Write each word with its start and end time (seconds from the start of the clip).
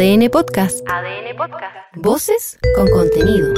ADN 0.00 0.30
Podcast. 0.30 0.80
ADN 0.88 1.36
Podcast. 1.36 1.76
Voces 1.96 2.58
con 2.74 2.88
contenido. 2.88 3.52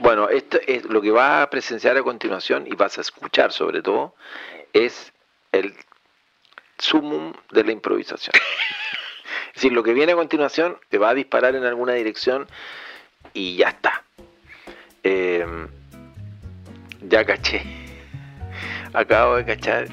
Bueno, 0.00 0.28
esto 0.28 0.58
es 0.66 0.84
lo 0.86 1.00
que 1.00 1.12
vas 1.12 1.44
a 1.44 1.50
presenciar 1.50 1.96
a 1.96 2.02
continuación 2.02 2.66
y 2.66 2.74
vas 2.74 2.98
a 2.98 3.02
escuchar 3.02 3.52
sobre 3.52 3.80
todo 3.80 4.16
es 4.72 5.12
el 5.52 5.72
sumum 6.78 7.32
de 7.52 7.62
la 7.62 7.70
improvisación. 7.70 8.34
es 9.50 9.54
decir, 9.54 9.70
lo 9.70 9.84
que 9.84 9.94
viene 9.94 10.10
a 10.10 10.16
continuación 10.16 10.76
te 10.88 10.98
va 10.98 11.10
a 11.10 11.14
disparar 11.14 11.54
en 11.54 11.62
alguna 11.62 11.92
dirección 11.92 12.48
y 13.32 13.54
ya 13.54 13.68
está. 13.68 14.02
Eh, 15.04 15.46
ya 17.02 17.24
caché. 17.24 17.62
Acabo 18.92 19.36
de 19.36 19.44
cachar 19.44 19.86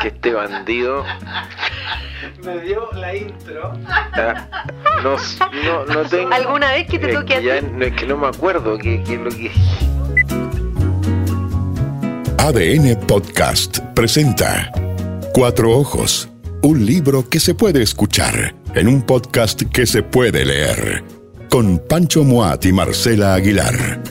que 0.00 0.08
este 0.08 0.32
bandido 0.32 1.04
Me 2.44 2.58
dio 2.60 2.90
la 2.92 3.14
intro. 3.14 3.72
ah, 3.88 4.46
no, 5.02 5.16
no, 5.64 5.84
no 5.86 6.08
tengo. 6.08 6.32
¿Alguna 6.32 6.72
vez 6.72 6.86
que 6.88 6.98
te 6.98 7.12
toque 7.12 7.34
a 7.34 7.40
ya 7.40 7.60
ti? 7.60 7.66
no, 7.72 7.84
es 7.84 7.92
que 7.94 8.06
no 8.06 8.16
me 8.16 8.26
acuerdo 8.28 8.78
qué 8.78 9.02
qué 9.04 9.14
es 9.14 9.20
lo 9.20 9.30
que. 9.30 9.50
ADN 12.38 12.96
Podcast 13.06 13.78
presenta 13.94 14.70
Cuatro 15.32 15.70
Ojos, 15.70 16.28
un 16.62 16.84
libro 16.84 17.28
que 17.28 17.40
se 17.40 17.54
puede 17.54 17.82
escuchar 17.82 18.54
en 18.74 18.88
un 18.88 19.02
podcast 19.02 19.62
que 19.72 19.86
se 19.86 20.02
puede 20.02 20.44
leer, 20.44 21.02
con 21.48 21.78
Pancho 21.78 22.22
Moat 22.24 22.64
y 22.66 22.72
Marcela 22.72 23.34
Aguilar. 23.34 24.02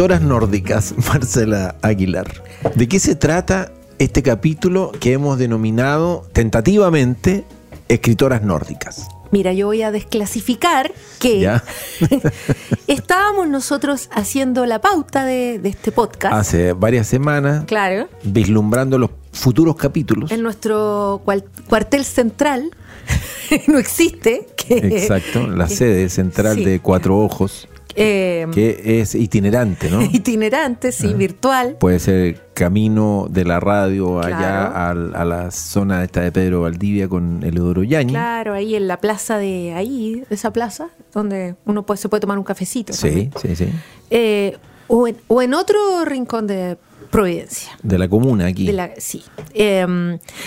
Escritoras 0.00 0.22
nórdicas, 0.26 0.94
Marcela 1.12 1.76
Aguilar. 1.82 2.42
¿De 2.74 2.88
qué 2.88 2.98
se 2.98 3.16
trata 3.16 3.70
este 3.98 4.22
capítulo 4.22 4.92
que 4.98 5.12
hemos 5.12 5.38
denominado 5.38 6.26
tentativamente 6.32 7.44
Escritoras 7.90 8.40
nórdicas? 8.42 9.06
Mira, 9.30 9.52
yo 9.52 9.66
voy 9.66 9.82
a 9.82 9.92
desclasificar 9.92 10.90
que 11.18 11.40
¿Ya? 11.40 11.62
estábamos 12.86 13.46
nosotros 13.48 14.08
haciendo 14.14 14.64
la 14.64 14.80
pauta 14.80 15.26
de, 15.26 15.58
de 15.58 15.68
este 15.68 15.92
podcast. 15.92 16.32
Hace 16.34 16.72
varias 16.72 17.06
semanas, 17.06 17.64
Claro. 17.66 18.08
vislumbrando 18.22 18.96
los 18.98 19.10
futuros 19.32 19.76
capítulos. 19.76 20.32
En 20.32 20.42
nuestro 20.42 21.20
cual- 21.26 21.44
cuartel 21.68 22.06
central 22.06 22.70
no 23.68 23.78
existe. 23.78 24.46
Que, 24.56 24.78
Exacto, 24.78 25.46
la 25.46 25.66
que- 25.66 25.76
sede 25.76 26.08
central 26.08 26.56
sí. 26.56 26.64
de 26.64 26.80
Cuatro 26.80 27.18
Ojos, 27.18 27.68
eh, 27.96 28.46
que 28.52 29.00
es 29.00 29.14
itinerante, 29.14 29.90
¿no? 29.90 30.02
itinerante, 30.12 30.92
sí, 30.92 31.14
virtual. 31.14 31.76
Puede 31.78 31.98
ser 31.98 32.50
camino 32.54 33.26
de 33.30 33.44
la 33.44 33.60
radio 33.60 34.20
allá 34.20 34.90
a, 34.90 34.94
la 34.94 35.50
zona 35.50 36.04
esta 36.04 36.20
de 36.20 36.32
Pedro 36.32 36.62
Valdivia 36.62 37.08
con 37.08 37.42
Eleodoro 37.42 37.82
Yañez. 37.82 38.12
Claro, 38.12 38.54
ahí 38.54 38.74
en 38.74 38.88
la 38.88 38.98
plaza 38.98 39.38
de 39.38 39.72
ahí, 39.74 40.24
esa 40.30 40.52
plaza, 40.52 40.88
donde 41.12 41.56
uno 41.64 41.84
puede, 41.84 41.98
se 41.98 42.08
puede 42.08 42.20
tomar 42.20 42.38
un 42.38 42.44
cafecito. 42.44 42.92
Sí, 42.92 43.08
también. 43.08 43.32
sí, 43.40 43.56
sí. 43.56 43.68
Eh, 44.10 44.56
o, 44.88 45.06
en, 45.08 45.16
o 45.28 45.42
en 45.42 45.54
otro 45.54 46.04
rincón 46.04 46.46
de 46.46 46.76
Providencia. 47.10 47.76
De 47.82 47.98
la 47.98 48.08
comuna 48.08 48.46
aquí. 48.46 48.66
De 48.66 48.72
la- 48.72 48.92
sí. 48.98 49.24
Eh, 49.52 49.84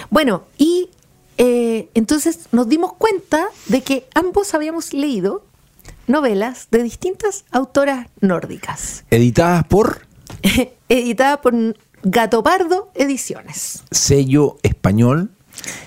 bueno, 0.09 0.44
y 0.57 0.89
eh, 1.38 1.89
entonces 1.94 2.47
nos 2.52 2.69
dimos 2.69 2.94
cuenta 2.94 3.47
de 3.67 3.81
que 3.81 4.05
ambos 4.13 4.53
habíamos 4.53 4.94
leído 4.94 5.44
novelas 6.07 6.67
de 6.71 6.83
distintas 6.83 7.45
autoras 7.51 8.07
nórdicas, 8.21 9.05
Editadas 9.09 9.65
por 9.65 10.05
editada 10.89 11.41
por 11.41 11.53
Gato 12.03 12.43
Pardo 12.43 12.91
Ediciones. 12.95 13.83
sello 13.91 14.57
español, 14.63 15.31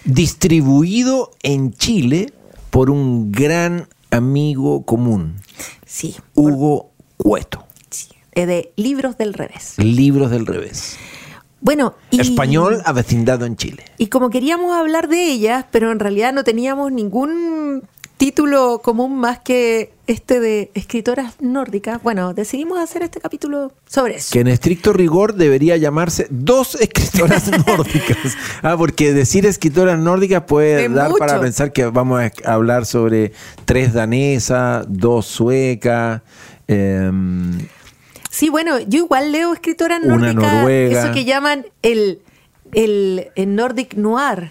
distribuido 0.04 1.30
en 1.42 1.72
Chile 1.74 2.32
por 2.70 2.90
un 2.90 3.32
gran 3.32 3.88
amigo 4.10 4.84
común, 4.84 5.36
Sí, 5.84 6.16
Hugo 6.34 6.90
Cueto. 7.16 7.64
sí, 7.90 8.08
de 8.34 8.72
Libros 8.76 9.16
del 9.16 9.34
Revés. 9.34 9.74
Libros 9.78 10.30
del 10.30 10.46
revés. 10.46 10.96
Bueno, 11.60 11.94
y, 12.10 12.20
Español 12.20 12.82
avecindado 12.84 13.46
en 13.46 13.56
Chile. 13.56 13.84
Y 13.98 14.08
como 14.08 14.28
queríamos 14.30 14.76
hablar 14.76 15.08
de 15.08 15.30
ellas, 15.30 15.64
pero 15.70 15.90
en 15.90 15.98
realidad 15.98 16.32
no 16.34 16.44
teníamos 16.44 16.92
ningún 16.92 17.82
título 18.16 18.80
común 18.82 19.18
más 19.18 19.40
que 19.40 19.92
este 20.06 20.40
de 20.40 20.70
escritoras 20.74 21.34
nórdicas, 21.40 22.02
bueno, 22.02 22.32
decidimos 22.32 22.78
hacer 22.78 23.02
este 23.02 23.20
capítulo 23.20 23.72
sobre 23.86 24.16
eso. 24.16 24.28
Que 24.32 24.40
en 24.40 24.48
estricto 24.48 24.92
rigor 24.92 25.34
debería 25.34 25.76
llamarse 25.76 26.26
dos 26.30 26.76
escritoras 26.76 27.50
nórdicas. 27.66 28.36
Ah, 28.62 28.76
porque 28.78 29.12
decir 29.12 29.44
escritoras 29.46 29.98
nórdicas 29.98 30.44
puede 30.44 30.86
Es 30.86 30.94
dar 30.94 31.08
mucho. 31.10 31.18
para 31.18 31.40
pensar 31.40 31.72
que 31.72 31.84
vamos 31.86 32.20
a 32.22 32.52
hablar 32.52 32.86
sobre 32.86 33.32
tres 33.64 33.92
danesas, 33.92 34.86
dos 34.88 35.26
suecas, 35.26 36.22
em, 36.68 37.58
Sí, 38.30 38.50
bueno, 38.50 38.78
yo 38.80 38.98
igual 38.98 39.32
leo 39.32 39.52
escritoras 39.54 40.00
Una 40.04 40.16
nórdicas, 40.32 40.52
noruega. 40.52 41.04
eso 41.04 41.12
que 41.14 41.24
llaman 41.24 41.64
el, 41.82 42.20
el, 42.72 43.28
el 43.34 43.54
Nordic 43.54 43.94
Noir. 43.94 44.50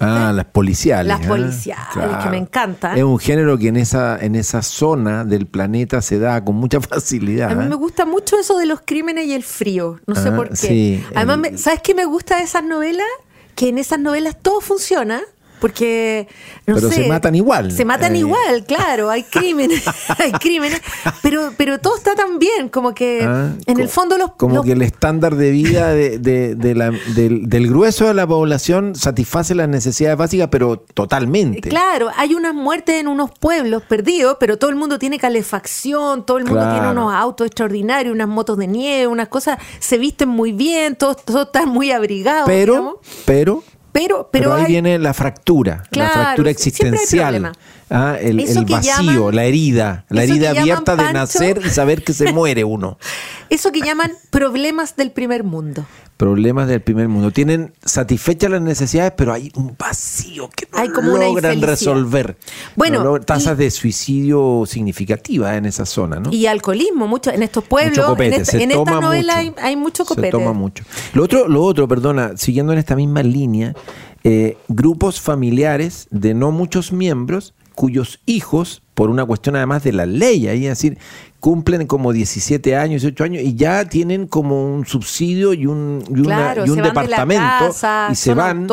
¿Viste? 0.00 0.04
Ah, 0.04 0.32
las 0.32 0.44
policiales. 0.46 1.06
Las 1.06 1.24
ah, 1.24 1.28
policiales, 1.28 2.16
que 2.24 2.30
me 2.30 2.36
encantan. 2.38 2.96
Es 2.96 3.04
un 3.04 3.18
género 3.18 3.56
que 3.58 3.68
en 3.68 3.76
esa, 3.76 4.18
en 4.18 4.34
esa 4.34 4.62
zona 4.62 5.24
del 5.24 5.46
planeta 5.46 6.02
se 6.02 6.18
da 6.18 6.44
con 6.44 6.56
mucha 6.56 6.80
facilidad. 6.80 7.50
A 7.50 7.54
mí 7.54 7.64
¿eh? 7.64 7.68
me 7.68 7.74
gusta 7.76 8.04
mucho 8.04 8.38
eso 8.38 8.58
de 8.58 8.66
los 8.66 8.80
crímenes 8.84 9.26
y 9.26 9.32
el 9.34 9.42
frío. 9.42 10.00
No 10.06 10.14
sé 10.14 10.28
Ah, 10.28 10.36
por 10.36 10.48
qué. 10.50 10.56
sí, 10.56 11.04
Además, 11.14 11.50
el- 11.52 11.58
¿sabes 11.58 11.80
qué 11.82 11.94
me 11.94 12.04
gusta 12.04 12.36
de 12.38 12.44
esas 12.44 12.64
novelas? 12.64 13.06
Que 13.54 13.68
en 13.68 13.78
esas 13.78 13.98
novelas 14.00 14.36
todo 14.40 14.60
funciona. 14.60 15.20
Porque, 15.62 16.26
no 16.66 16.74
Pero 16.74 16.88
sé, 16.90 17.04
se 17.04 17.08
matan 17.08 17.34
igual. 17.34 17.72
Se 17.72 17.84
matan 17.86 18.14
Eh. 18.16 18.18
igual, 18.18 18.64
claro. 18.66 19.08
Hay 19.08 19.22
crímenes, 19.30 19.82
hay 20.18 20.32
crímenes. 20.32 20.82
Pero, 21.22 21.52
pero 21.56 21.78
todo 21.78 21.96
está 21.96 22.14
tan 22.14 22.38
bien, 22.38 22.68
como 22.68 22.92
que 22.94 23.22
Ah, 23.22 23.52
en 23.66 23.80
el 23.80 23.88
fondo 23.88 24.18
los. 24.18 24.32
Como 24.32 24.56
los- 24.56 24.64
que 24.66 24.72
el 24.72 24.82
estándar 24.82 25.36
de 25.36 25.50
vida 25.52 25.92
de, 25.94 26.18
de- 26.18 26.54
de 26.56 26.74
la- 26.74 26.90
del, 27.14 27.48
del 27.48 27.68
grueso 27.68 28.06
de 28.08 28.14
la 28.14 28.26
población 28.26 28.94
satisface 28.96 29.54
las 29.54 29.68
necesidades 29.68 30.18
básicas, 30.18 30.48
pero 30.50 30.78
totalmente. 30.78 31.68
Claro, 31.70 32.10
hay 32.16 32.34
unas 32.34 32.52
muertes 32.54 32.96
en 33.00 33.06
unos 33.08 33.30
pueblos 33.38 33.82
perdidos, 33.84 34.36
pero 34.40 34.58
todo 34.58 34.68
el 34.70 34.76
mundo 34.76 34.98
tiene 34.98 35.18
calefacción, 35.18 36.26
todo 36.26 36.38
el 36.38 36.44
mundo 36.44 36.60
Claro. 36.60 36.72
tiene 36.74 36.90
unos 36.90 37.14
autos 37.14 37.46
extraordinarios, 37.46 38.12
unas 38.14 38.28
motos 38.28 38.58
de 38.58 38.66
nieve, 38.66 39.06
unas 39.06 39.28
cosas, 39.28 39.58
se 39.78 39.96
visten 39.98 40.28
muy 40.28 40.50
bien, 40.52 40.96
todos, 40.96 41.24
todos 41.24 41.46
están 41.46 41.68
muy 41.68 41.92
abrigados. 41.92 42.48
digamos. 42.48 42.96
Pero, 43.26 43.62
pero, 43.92 44.28
pero, 44.32 44.54
ahí 44.54 44.64
hay- 44.64 44.72
viene 44.72 44.98
la 44.98 45.12
fractura, 45.14 45.82
Claro, 45.90 46.08
la 46.08 46.22
fractura 46.24 46.50
existencial, 46.50 47.52
ah, 47.90 48.16
el, 48.20 48.38
vacío, 48.38 48.80
llaman- 48.80 49.34
la 49.36 49.44
herida, 49.44 50.04
la 50.08 50.24
herida 50.24 50.50
abierta 50.50 50.96
de 50.96 51.12
nacer 51.12 51.60
y 51.64 51.68
saber 51.70 52.02
que 52.02 52.12
se 52.14 52.32
muere 52.32 52.64
uno. 52.64 52.98
Eso 53.50 53.70
que 53.70 53.80
llaman 53.82 54.12
problemas 54.30 54.96
del 54.96 55.10
primer 55.10 55.44
mundo. 55.44 55.84
Problemas 56.22 56.68
del 56.68 56.80
primer 56.80 57.08
mundo. 57.08 57.32
Tienen 57.32 57.72
satisfechas 57.84 58.48
las 58.48 58.62
necesidades, 58.62 59.12
pero 59.16 59.32
hay 59.32 59.50
un 59.56 59.74
vacío 59.76 60.48
que 60.54 60.68
no 60.70 60.78
Hay 60.78 60.88
como 60.90 61.16
logran 61.16 61.60
resolver. 61.60 62.36
Bueno, 62.76 63.02
No 63.02 63.18
tasas 63.18 63.54
y- 63.58 63.64
de 63.64 63.70
suicidio 63.72 64.62
significativas 64.64 65.56
en 65.56 65.66
esa 65.66 65.84
zona, 65.84 66.20
¿no? 66.20 66.32
Y 66.32 66.46
alcoholismo, 66.46 67.08
mucho 67.08 67.32
en 67.32 67.42
estos 67.42 67.64
pueblos, 67.64 67.96
Mucho 67.98 68.06
copete, 68.10 68.36
en, 68.36 68.40
esta, 68.42 68.52
se 68.52 68.62
en 68.62 68.70
toma 68.70 68.92
esta 68.92 69.00
novela 69.00 69.36
hay, 69.38 69.50
mucho. 69.50 69.62
hay 69.64 69.74
mucho 69.76 70.04
copete. 70.04 70.28
Se 70.28 70.30
toma 70.30 70.52
mucho. 70.52 70.84
Lo 71.14 71.24
otro, 71.24 71.48
lo 71.48 71.64
otro, 71.64 71.88
perdona, 71.88 72.36
siguiendo 72.36 72.72
en 72.72 72.78
esta 72.78 72.94
misma 72.94 73.24
línea, 73.24 73.74
eh, 74.22 74.56
grupos 74.68 75.20
familiares 75.20 76.06
de 76.12 76.34
no 76.34 76.52
muchos 76.52 76.92
miembros 76.92 77.52
cuyos 77.74 78.20
hijos, 78.26 78.82
por 78.94 79.10
una 79.10 79.24
cuestión 79.24 79.56
además 79.56 79.82
de 79.84 79.92
la 79.92 80.06
ley, 80.06 80.48
ahí 80.48 80.66
es 80.66 80.78
decir, 80.78 80.98
cumplen 81.40 81.88
como 81.88 82.12
17 82.12 82.76
años, 82.76 83.02
18 83.02 83.24
años 83.24 83.42
y 83.42 83.56
ya 83.56 83.84
tienen 83.86 84.28
como 84.28 84.64
un 84.76 84.86
subsidio 84.86 85.52
y 85.54 85.66
un, 85.66 86.04
y 86.08 86.20
una- 86.20 86.36
Claro, 86.36 86.66
y 86.66 86.70
un 86.70 86.76
van 86.76 86.82
de 86.84 86.88
departamento 86.90 87.66
casa, 87.66 88.08
y 88.12 88.14
se 88.14 88.32
van, 88.32 88.68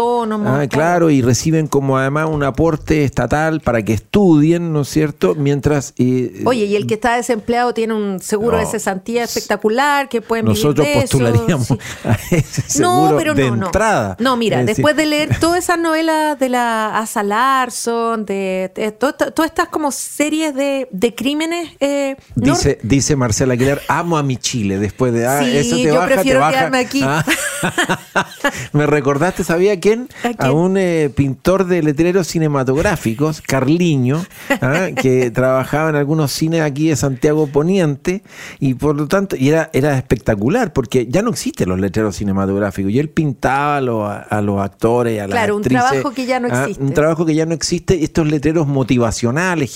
ah, 0.45 0.67
claro. 0.69 1.09
y 1.09 1.23
reciben 1.23 1.65
como 1.65 1.97
además 1.97 2.27
un 2.29 2.43
aporte 2.43 3.03
estatal 3.05 3.61
para 3.61 3.81
que 3.81 3.93
estudien, 3.93 4.71
¿no 4.71 4.81
es 4.81 4.89
cierto? 4.89 5.33
Mientras... 5.33 5.95
eh, 5.97 6.43
Oye, 6.45 6.65
y 6.65 6.75
el 6.75 6.85
que 6.85 6.93
está 6.93 7.15
desempleado 7.15 7.73
tiene 7.73 7.95
un 7.95 8.19
seguro 8.19 8.57
de 8.57 8.65
No. 8.65 8.69
cesantía 8.69 9.23
espectacular 9.23 10.07
que 10.07 10.21
pueden 10.21 10.45
vivir 10.45 10.59
nosotros 10.63 10.85
de 10.85 10.93
eso, 10.93 11.17
postularíamos 11.17 11.65
sí. 11.67 11.77
a 12.03 12.17
ese 12.35 12.81
No, 12.81 12.95
seguro 13.07 13.17
pero 13.17 13.33
de 13.33 13.49
no, 13.49 13.55
no. 13.55 13.65
entrada. 13.65 14.15
No, 14.19 14.37
mira, 14.37 14.59
Es 14.59 14.67
decir, 14.67 14.75
después 14.85 14.95
de 14.95 15.05
leer 15.07 15.39
todas 15.39 15.63
esas 15.63 15.79
novelas 15.79 16.37
de 16.37 16.49
la 16.49 16.99
Asa 16.99 17.23
Larson, 17.23 18.25
de, 18.25 18.71
de 18.75 18.91
to- 18.91 19.13
todas 19.13 19.49
estas 19.49 19.69
como 19.69 19.89
series 20.09 20.53
de, 20.55 20.87
de 20.91 21.15
crímenes. 21.15 21.69
eh, 21.79 22.15
Dice, 22.35 22.79
dice 22.83 23.15
Marcela 23.15 23.53
Aguilar, 23.53 23.81
amo 23.87 24.17
a 24.17 24.23
mi 24.23 24.37
Chile. 24.37 24.77
Después 24.79 25.13
de, 25.13 25.25
ah, 25.27 25.41
Sí, 25.43 25.55
eso 25.57 25.75
te 25.75 25.83
yo 25.83 25.95
baja, 25.95 26.07
te 26.07 26.13
prefiero 26.15 26.39
baja. 26.39 26.51
quedarme 26.51 26.77
aquí. 26.79 27.01
Ah. 27.03 27.23
Me 28.73 28.85
recordaste, 28.85 29.43
¿sabía 29.43 29.79
quién? 29.79 30.07
¿A 30.23 30.33
quién? 30.33 30.51
un 30.51 30.77
eh, 30.77 31.09
pintor 31.15 31.65
de 31.65 31.83
letreros 31.83 32.27
cinematográficos, 32.27 33.41
Carliño, 33.41 34.23
ah, 34.61 34.87
que 34.95 35.29
trabajaba 35.31 35.89
en 35.89 35.95
algunos 35.95 36.31
cines 36.31 36.61
aquí 36.61 36.89
de 36.89 36.95
Santiago 36.95 37.47
Poniente 37.47 38.23
y 38.59 38.73
por 38.75 38.95
lo 38.95 39.07
tanto, 39.07 39.35
y 39.35 39.49
era, 39.49 39.69
era 39.73 39.97
espectacular 39.97 40.73
porque 40.73 41.07
ya 41.07 41.21
no 41.21 41.29
existen 41.31 41.69
los 41.69 41.79
letreros 41.79 42.15
cinematográficos 42.15 42.91
y 42.91 42.99
él 42.99 43.09
pintaba 43.09 43.77
a 43.77 43.81
los, 43.81 44.09
a 44.29 44.41
los 44.41 44.59
actores, 44.61 45.19
a 45.21 45.27
las 45.27 45.31
Claro, 45.31 45.55
un 45.55 45.61
actrices, 45.61 45.85
trabajo 45.89 46.11
que 46.11 46.25
ya 46.25 46.39
no 46.39 46.47
existe. 46.47 46.83
un 46.83 46.93
trabajo 46.93 47.25
que 47.25 47.35
ya 47.35 47.45
no 47.45 47.53
existe, 47.53 48.03
estos 48.03 48.27
letreros 48.27 48.67
motivacionales, 48.67 49.69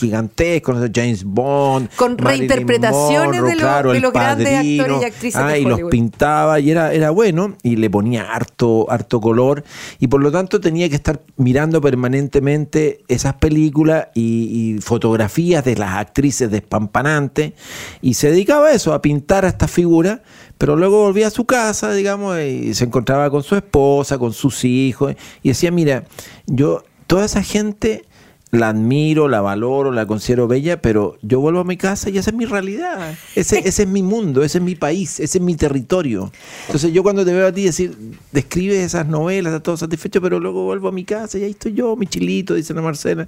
James 0.93 1.23
Bond, 1.23 1.89
Con 1.95 2.17
Marilyn 2.21 2.49
reinterpretaciones 2.49 3.41
Monroe, 3.41 3.49
de 3.49 3.55
lo- 3.55 3.61
claro, 3.61 3.91
de 3.93 3.99
los 3.99 4.13
grandes 4.13 4.47
actores 4.47 5.01
y 5.01 5.05
actrices 5.05 5.41
ah, 5.41 5.47
de 5.49 5.59
y 5.59 5.65
los 5.65 5.81
pintaba 5.89 6.59
y 6.59 6.71
era, 6.71 6.93
era 6.93 7.09
bueno 7.11 7.55
y 7.63 7.75
le 7.75 7.89
ponía 7.89 8.31
harto, 8.31 8.85
harto 8.89 9.19
color. 9.21 9.63
Y 9.99 10.07
por 10.07 10.21
lo 10.21 10.31
tanto 10.31 10.59
tenía 10.59 10.89
que 10.89 10.95
estar 10.95 11.21
mirando 11.37 11.81
permanentemente 11.81 13.03
esas 13.07 13.35
películas 13.35 14.07
y, 14.13 14.75
y 14.75 14.81
fotografías 14.81 15.63
de 15.65 15.75
las 15.75 15.93
actrices 15.95 16.49
despampanantes. 16.51 17.53
Y 18.01 18.13
se 18.15 18.31
dedicaba 18.31 18.67
a 18.67 18.71
eso, 18.73 18.93
a 18.93 19.01
pintar 19.01 19.45
a 19.45 19.49
estas 19.49 19.71
figuras, 19.71 20.19
pero 20.57 20.75
luego 20.75 21.01
volvía 21.01 21.27
a 21.27 21.31
su 21.31 21.45
casa, 21.45 21.93
digamos, 21.93 22.39
y 22.39 22.73
se 22.73 22.85
encontraba 22.85 23.29
con 23.29 23.43
su 23.43 23.55
esposa, 23.55 24.17
con 24.17 24.33
sus 24.33 24.63
hijos 24.63 25.15
y 25.41 25.49
decía, 25.49 25.71
mira, 25.71 26.05
yo, 26.45 26.83
toda 27.07 27.25
esa 27.25 27.43
gente 27.43 28.05
la 28.53 28.69
admiro, 28.69 29.27
la 29.27 29.41
valoro, 29.41 29.91
la 29.91 30.05
considero 30.05 30.47
bella, 30.47 30.79
pero 30.79 31.17
yo 31.23 31.39
vuelvo 31.39 31.61
a 31.61 31.63
mi 31.63 31.75
casa 31.75 32.11
y 32.11 32.19
esa 32.19 32.29
es 32.29 32.35
mi 32.35 32.45
realidad. 32.45 33.15
Ese, 33.35 33.67
ese 33.67 33.83
es 33.83 33.89
mi 33.89 34.03
mundo, 34.03 34.43
ese 34.43 34.59
es 34.59 34.63
mi 34.63 34.75
país, 34.75 35.19
ese 35.19 35.39
es 35.39 35.43
mi 35.43 35.55
territorio. 35.55 36.31
Entonces 36.67 36.93
yo 36.93 37.01
cuando 37.01 37.25
te 37.25 37.33
veo 37.33 37.47
a 37.47 37.51
ti 37.51 37.63
decir, 37.63 37.97
describes 38.31 38.77
esas 38.77 39.07
novelas, 39.07 39.51
estás 39.53 39.63
todo 39.63 39.77
satisfecho, 39.77 40.21
pero 40.21 40.39
luego 40.39 40.65
vuelvo 40.65 40.87
a 40.87 40.91
mi 40.91 41.03
casa 41.03 41.39
y 41.39 41.43
ahí 41.45 41.49
estoy 41.51 41.73
yo, 41.73 41.95
mi 41.95 42.05
chilito, 42.05 42.53
dice 42.53 42.75
la 42.75 42.83
Marcela. 42.83 43.27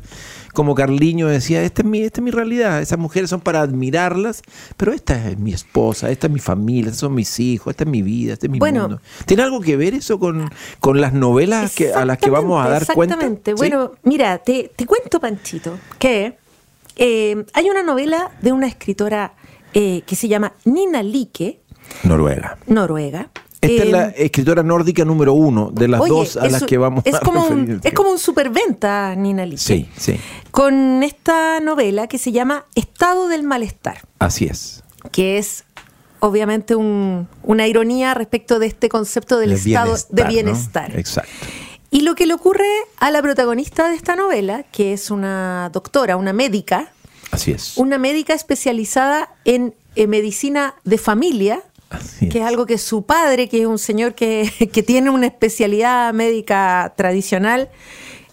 Como 0.53 0.75
Carliño 0.75 1.27
decía, 1.27 1.63
esta 1.63 1.81
es 1.81 1.87
mi, 1.87 2.01
esta 2.01 2.21
es 2.21 2.23
mi 2.23 2.29
realidad. 2.29 2.79
Esas 2.79 2.99
mujeres 2.99 3.31
son 3.31 3.41
para 3.41 3.61
admirarlas, 3.61 4.43
pero 4.77 4.93
esta 4.93 5.31
es 5.31 5.39
mi 5.39 5.53
esposa, 5.53 6.11
esta 6.11 6.27
es 6.27 6.33
mi 6.33 6.39
familia, 6.39 6.89
estos 6.91 6.99
son 6.99 7.15
mis 7.15 7.39
hijos, 7.39 7.71
esta 7.71 7.83
es 7.83 7.89
mi 7.89 8.03
vida, 8.03 8.33
este 8.33 8.45
es 8.45 8.51
mi 8.51 8.59
Bueno. 8.59 8.81
mundo. 8.81 9.01
¿Tiene 9.25 9.41
algo 9.41 9.59
que 9.59 9.75
ver 9.75 9.95
eso 9.95 10.19
con, 10.19 10.51
con 10.79 11.01
las 11.01 11.13
novelas 11.13 11.73
que, 11.73 11.91
a 11.93 12.05
las 12.05 12.19
que 12.19 12.29
vamos 12.29 12.63
a 12.63 12.69
dar 12.69 12.85
cuenta? 12.93 13.15
Exactamente. 13.15 13.51
¿Sí? 13.51 13.57
Bueno, 13.57 13.93
mira, 14.03 14.37
te, 14.37 14.71
te 14.75 14.85
cuento, 14.85 15.14
Panchito, 15.19 15.77
que 15.99 16.37
eh, 16.95 17.45
hay 17.53 17.69
una 17.69 17.83
novela 17.83 18.31
de 18.41 18.51
una 18.51 18.67
escritora 18.67 19.33
eh, 19.73 20.03
que 20.05 20.15
se 20.15 20.27
llama 20.27 20.53
Nina 20.65 21.03
Like, 21.03 21.59
Noruega. 22.03 22.57
noruega. 22.67 23.29
Esta 23.61 23.83
es 23.83 23.89
la 23.91 24.05
escritora 24.09 24.61
nórdica 24.61 25.03
número 25.05 25.33
uno 25.33 25.71
de 25.71 25.87
las 25.87 25.99
oye, 26.01 26.09
dos 26.11 26.37
a 26.37 26.45
es 26.45 26.51
las 26.51 26.63
que 26.63 26.77
vamos 26.77 27.03
es 27.05 27.15
a 27.15 27.19
como 27.19 27.47
un. 27.47 27.81
Es 27.83 27.93
como 27.93 28.11
un 28.11 28.19
superventa, 28.19 29.15
Nina 29.15 29.43
Like. 29.43 29.57
Sí, 29.57 29.89
sí, 29.97 30.19
Con 30.51 31.01
esta 31.01 31.59
novela 31.61 32.05
que 32.07 32.19
se 32.19 32.31
llama 32.31 32.65
Estado 32.75 33.27
del 33.27 33.41
Malestar. 33.43 34.01
así 34.19 34.45
es. 34.45 34.83
que 35.11 35.37
es 35.39 35.63
obviamente 36.19 36.75
un- 36.75 37.27
una 37.43 37.67
ironía 37.67 38.13
respecto 38.13 38.57
de 38.59 38.67
este 38.67 38.87
concepto 38.89 39.37
del 39.39 39.51
El 39.51 39.57
estado 39.57 39.95
de 40.09 40.23
¿no? 40.23 40.29
bienestar. 40.29 40.97
Exacto. 40.97 41.31
Y 41.95 42.01
lo 42.01 42.13
que 42.13 42.25
le 42.25 42.33
ocurre 42.33 42.67
a 42.97 43.09
la 43.09 43.21
protagonista 43.21 43.87
de 43.87 43.95
esta 43.95 44.17
novela, 44.17 44.63
que 44.73 44.91
es 44.91 45.11
una 45.11 45.69
doctora, 45.71 46.17
una 46.17 46.33
médica, 46.33 46.91
Así 47.31 47.51
es. 47.51 47.77
una 47.77 47.97
médica 47.97 48.33
especializada 48.33 49.29
en, 49.45 49.73
eh, 49.95 50.05
medicina 50.05 50.75
de 50.83 50.97
familia, 50.97 51.61
Así 51.89 52.27
que 52.27 52.39
es 52.39 52.43
es. 52.43 52.49
algo 52.49 52.65
que 52.65 52.77
su 52.79 53.03
padre, 53.03 53.47
que 53.47 53.61
es 53.61 53.65
un 53.65 53.79
señor 53.79 54.13
que, 54.13 54.51
que 54.73 54.83
tiene 54.83 55.09
una 55.09 55.27
especialidad 55.27 56.13
médica 56.13 56.93
tradicional, 56.97 57.69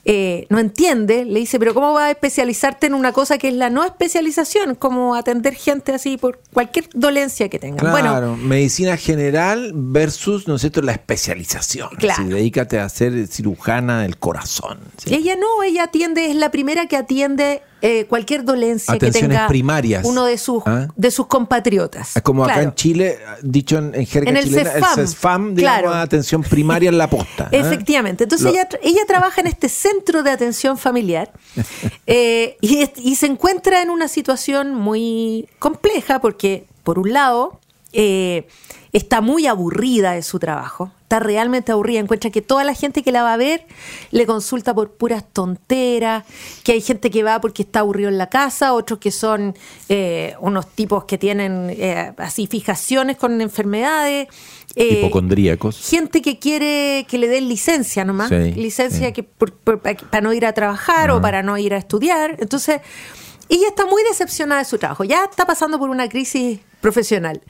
eh, 0.05 0.47
no 0.51 0.59
entiende, 0.59 1.25
le 1.25 1.39
dice, 1.41 1.61
pero 1.61 1.75
¿cómo 1.75 1.93
vas 1.93 2.05
a 2.05 2.11
especializarte 2.11 2.89
en 2.89 2.95
una 2.95 3.13
cosa 3.13 3.39
que 3.39 3.49
es 3.49 3.55
la 3.55 3.71
no 3.71 3.85
especialización? 3.85 4.75
Como 4.75 5.15
atender 5.15 5.55
gente 5.55 5.93
así 5.95 6.17
por 6.17 6.41
cualquier 6.53 6.89
dolencia 6.93 7.49
que 7.49 7.61
tengan. 7.61 7.79
Claro, 7.79 7.93
Bueno, 7.93 8.37
medicina 8.37 8.97
general 8.97 9.71
versus, 9.75 10.49
¿no 10.49 10.57
es 10.57 10.63
cierto?, 10.63 10.83
la 10.83 10.93
especialización. 10.93 11.91
Claro. 11.99 12.23
Así, 12.23 12.33
dedícate 12.33 12.81
a 12.81 12.89
ser 12.89 13.29
cirujana 13.29 14.03
del 14.03 14.19
corazón. 14.19 14.79
¿sí? 14.97 15.15
ella 15.15 15.37
no, 15.37 15.63
ella 15.63 15.85
atiende, 15.85 16.31
es 16.31 16.37
la 16.37 16.51
primera 16.51 16.87
que 16.87 16.97
atiende 16.97 17.63
eh, 17.83 18.07
cualquier 18.07 18.45
dolencia 18.45 18.97
que 18.99 19.11
tenga 19.11 19.49
primarias. 19.49 20.05
uno 20.05 20.25
de 20.25 20.39
sus, 20.39 20.63
¿Ah? 20.65 20.89
de 20.97 21.11
sus 21.11 21.27
compatriotas. 21.27 22.17
Es 22.17 22.23
como 22.23 22.45
acá 22.45 22.63
en 22.63 22.75
Chile, 22.75 23.19
dicho 23.43 23.77
en, 23.79 23.95
en 23.95 24.07
jerga 24.07 24.31
En 24.31 24.37
el 24.37 24.45
chilena, 24.45 24.71
CESFAM. 24.71 24.99
el 25.01 25.07
CESFAM, 25.09 25.55
digamos, 25.55 25.81
Claro. 25.83 25.95
atención 25.95 26.43
primaria 26.43 26.89
en 26.89 26.97
la 26.99 27.11
posta. 27.11 27.45
¿ah? 27.53 27.57
Efectivamente. 27.57 28.25
Entonces 28.25 28.45
Lo- 28.47 28.53
ella, 28.53 28.69
ella 28.83 29.03
trabaja 29.07 29.41
en 29.41 29.49
este 29.49 29.69
centro 29.69 30.23
de 30.23 30.31
atención 30.31 30.79
familiar 30.79 31.33
eh, 32.07 32.57
y 32.61 33.17
se 33.17 33.27
encuentra 33.27 33.83
en 33.83 33.91
una 33.91 34.09
situación 34.09 34.75
muy 34.75 35.49
compleja 35.59 36.21
porque, 36.21 36.67
por 36.85 36.99
un 36.99 37.13
lado, 37.13 37.61
eh, 37.93 38.47
está 38.93 39.21
muy 39.21 39.47
aburrida 39.47 40.13
de 40.13 40.23
su 40.23 40.39
trabajo. 40.39 40.91
Está 41.03 41.19
realmente 41.19 41.73
aburrida. 41.73 42.01
Encuentra 42.01 42.31
que 42.31 42.41
toda 42.43 42.65
la 42.65 42.75
gente 42.75 43.03
que 43.03 43.13
la 43.13 43.23
va 43.23 43.35
a 43.35 43.37
ver 43.37 43.67
le 44.11 44.25
consulta 44.27 44.75
por 44.75 44.93
puras 44.93 45.25
tonteras, 45.33 46.25
que 46.65 46.73
hay 46.73 46.81
gente 46.81 47.11
que 47.11 47.23
va 47.23 47.41
porque 47.41 47.63
está 47.63 47.81
aburrido 47.81 48.09
en 48.09 48.17
la 48.19 48.29
casa, 48.29 48.73
otros 48.75 48.99
que 48.99 49.11
son 49.11 49.55
eh, 49.89 50.35
unos 50.41 50.67
tipos 50.69 51.05
que 51.05 51.19
tienen 51.19 51.69
eh, 51.71 52.13
así 52.19 52.47
fijaciones 52.47 53.17
con 53.19 53.41
enfermedades. 53.41 54.29
eh, 54.75 55.01
Hipocondríacos. 55.01 55.87
gente 55.89 56.23
que 56.23 56.39
quiere 56.39 57.07
que 57.09 57.19
le 57.19 57.29
den 57.29 57.47
licencia 57.49 58.05
nomás, 58.07 58.31
Sí, 58.31 58.53
licencia 58.53 59.09
sí. 59.09 59.13
que 59.13 59.23
por- 59.23 59.53
por- 59.53 59.81
pa- 59.81 59.95
para 59.95 60.23
no 60.23 60.33
ir 60.33 60.47
a 60.47 60.53
trabajar 60.55 61.11
o 61.11 61.21
para 61.21 61.43
no 61.43 61.59
ir 61.59 61.75
a 61.75 61.77
estudiar. 61.79 62.37
Entonces, 62.41 62.81
ella 63.51 63.69
está 63.69 63.85
muy 63.85 64.03
decepcionada 64.05 64.63
de 64.63 64.65
su 64.65 64.79
trabajo, 64.79 65.05
ya 65.05 65.25
está 65.25 65.45
pasando 65.45 65.79
por 65.79 65.91
una 65.91 66.09
crisis 66.09 66.61
profesional, 66.81 67.43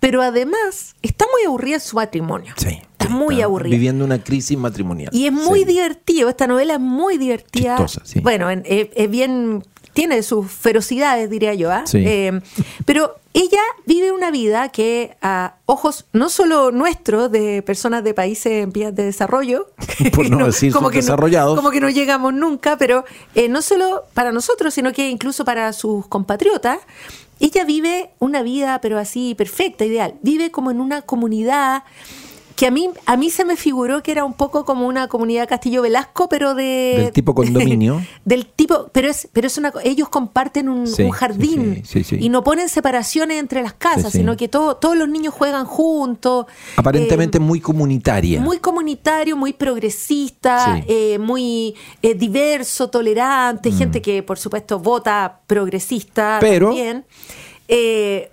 pero 0.00 0.22
además 0.22 0.96
está 1.02 1.26
muy 1.32 1.44
aburrida 1.46 1.74
en 1.76 1.80
su 1.80 1.96
matrimonio. 1.96 2.54
Sí. 2.56 2.80
Está 2.98 3.08
muy 3.08 3.36
Está 3.36 3.44
aburrida. 3.46 3.70
Viviendo 3.74 4.04
una 4.04 4.22
crisis 4.22 4.58
matrimonial. 4.58 5.10
Y 5.14 5.26
es 5.26 5.32
muy 5.32 5.60
Sí. 5.60 5.64
divertido, 5.66 6.28
esta 6.28 6.46
novela 6.46 6.74
es 6.74 6.80
muy 6.80 7.16
divertida. 7.18 7.76
Chistosa, 7.76 8.02
sí. 8.04 8.20
Bueno, 8.20 8.50
en- 8.50 8.62
eh, 8.66 8.90
es, 8.94 9.08
bien, 9.10 9.64
tiene 9.94 10.22
sus 10.22 10.50
ferocidades, 10.50 11.30
diría 11.30 11.54
yo. 11.54 11.70
¿ah? 11.72 11.84
Sí. 11.86 11.98
Eh, 12.06 12.40
pero 12.84 13.16
ella 13.32 13.60
vive 13.86 14.12
una 14.12 14.30
vida 14.30 14.68
que 14.70 15.16
a 15.22 15.54
ojos 15.66 16.04
no 16.12 16.28
solo 16.28 16.72
nuestros, 16.72 17.30
de 17.32 17.62
personas 17.62 18.04
de 18.04 18.12
países 18.12 18.52
en 18.64 18.72
vías 18.72 18.94
de 18.94 19.04
desarrollo, 19.04 19.68
Por 20.14 20.28
no 20.30 20.46
decir 20.46 20.72
como 20.72 20.90
que 20.90 20.96
no- 20.98 21.02
subdesarrollados. 21.02 21.56
como 21.56 21.70
que 21.70 21.80
no 21.80 21.88
llegamos 21.88 22.34
nunca, 22.34 22.76
pero 22.76 23.04
eh, 23.34 23.48
no 23.48 23.62
solo 23.62 24.04
para 24.14 24.30
nosotros, 24.32 24.74
sino 24.74 24.92
que 24.92 25.08
incluso 25.08 25.44
para 25.44 25.72
sus 25.72 26.06
compatriotas, 26.06 26.78
ella 27.40 27.64
vive 27.64 28.10
una 28.18 28.42
vida, 28.42 28.80
pero 28.80 28.98
así 28.98 29.34
perfecta, 29.34 29.84
ideal. 29.84 30.14
Vive 30.22 30.50
como 30.50 30.70
en 30.70 30.80
una 30.80 31.02
comunidad 31.02 31.84
que 32.60 32.66
a 32.66 32.70
mí, 32.70 32.90
a 33.06 33.16
mí 33.16 33.30
se 33.30 33.46
me 33.46 33.56
figuró 33.56 34.02
que 34.02 34.12
era 34.12 34.22
un 34.26 34.34
poco 34.34 34.66
como 34.66 34.86
una 34.86 35.08
comunidad 35.08 35.48
Castillo 35.48 35.80
Velasco, 35.80 36.28
pero 36.28 36.54
de... 36.54 36.94
Del 37.04 37.12
tipo 37.12 37.34
condominio. 37.34 38.02
del 38.26 38.44
tipo, 38.44 38.88
pero 38.92 39.08
es, 39.08 39.28
pero 39.32 39.46
es 39.46 39.56
una, 39.56 39.72
ellos 39.82 40.10
comparten 40.10 40.68
un, 40.68 40.86
Sí, 40.86 41.04
un 41.04 41.10
jardín 41.10 41.76
sí, 41.86 42.04
sí, 42.04 42.18
sí. 42.18 42.18
y 42.20 42.28
no 42.28 42.44
ponen 42.44 42.68
separaciones 42.68 43.38
entre 43.38 43.62
las 43.62 43.72
casas, 43.72 44.12
sino 44.12 44.36
que 44.36 44.46
todo, 44.48 44.76
todos 44.76 44.94
los 44.94 45.08
niños 45.08 45.32
juegan 45.32 45.64
juntos. 45.64 46.44
Aparentemente 46.76 47.38
Eh, 47.38 47.40
muy 47.40 47.60
comunitaria. 47.62 48.42
muy 48.42 48.58
comunitario, 48.58 49.38
muy 49.38 49.54
progresista, 49.54 50.82
eh, 50.86 51.18
muy 51.18 51.74
eh, 52.02 52.14
diverso, 52.14 52.90
tolerante, 52.90 53.72
gente 53.72 54.02
que 54.02 54.22
por 54.22 54.38
supuesto 54.38 54.78
vota 54.78 55.40
progresista 55.46 56.36
Mm. 56.36 56.40
Pero- 56.40 56.66
también. 56.66 57.04
Eh, 57.68 58.30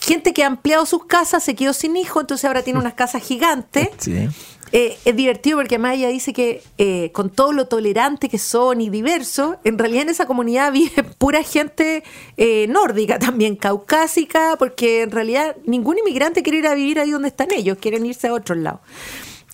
gente 0.00 0.32
que 0.32 0.42
ha 0.42 0.46
ampliado 0.46 0.86
sus 0.86 1.04
casas, 1.04 1.42
se 1.44 1.54
quedó 1.54 1.72
sin 1.72 1.96
hijos, 1.96 2.22
entonces 2.22 2.44
ahora 2.44 2.62
tiene 2.62 2.78
unas 2.78 2.94
casas 2.94 3.22
gigantes. 3.22 3.88
Sí. 4.00 4.28
Eh, 4.72 4.96
es 5.04 5.16
divertido 5.16 5.58
porque 5.58 5.74
además 5.74 5.96
ella 5.96 6.08
dice 6.08 6.32
que 6.32 6.62
eh, 6.78 7.10
con 7.12 7.28
todo 7.28 7.52
lo 7.52 7.66
tolerante 7.66 8.28
que 8.28 8.38
son 8.38 8.80
y 8.80 8.88
diverso, 8.88 9.58
en 9.64 9.78
realidad 9.78 10.02
en 10.02 10.10
esa 10.10 10.26
comunidad 10.26 10.70
vive 10.70 11.02
pura 11.18 11.42
gente 11.42 12.04
eh, 12.36 12.66
nórdica 12.68 13.18
también, 13.18 13.56
caucásica, 13.56 14.54
porque 14.58 15.02
en 15.02 15.10
realidad 15.10 15.56
ningún 15.66 15.98
inmigrante 15.98 16.44
quiere 16.44 16.58
ir 16.58 16.66
a 16.68 16.74
vivir 16.74 17.00
ahí 17.00 17.10
donde 17.10 17.28
están 17.28 17.50
ellos, 17.50 17.78
quieren 17.80 18.06
irse 18.06 18.28
a 18.28 18.32
otros 18.32 18.58
lados. 18.58 18.80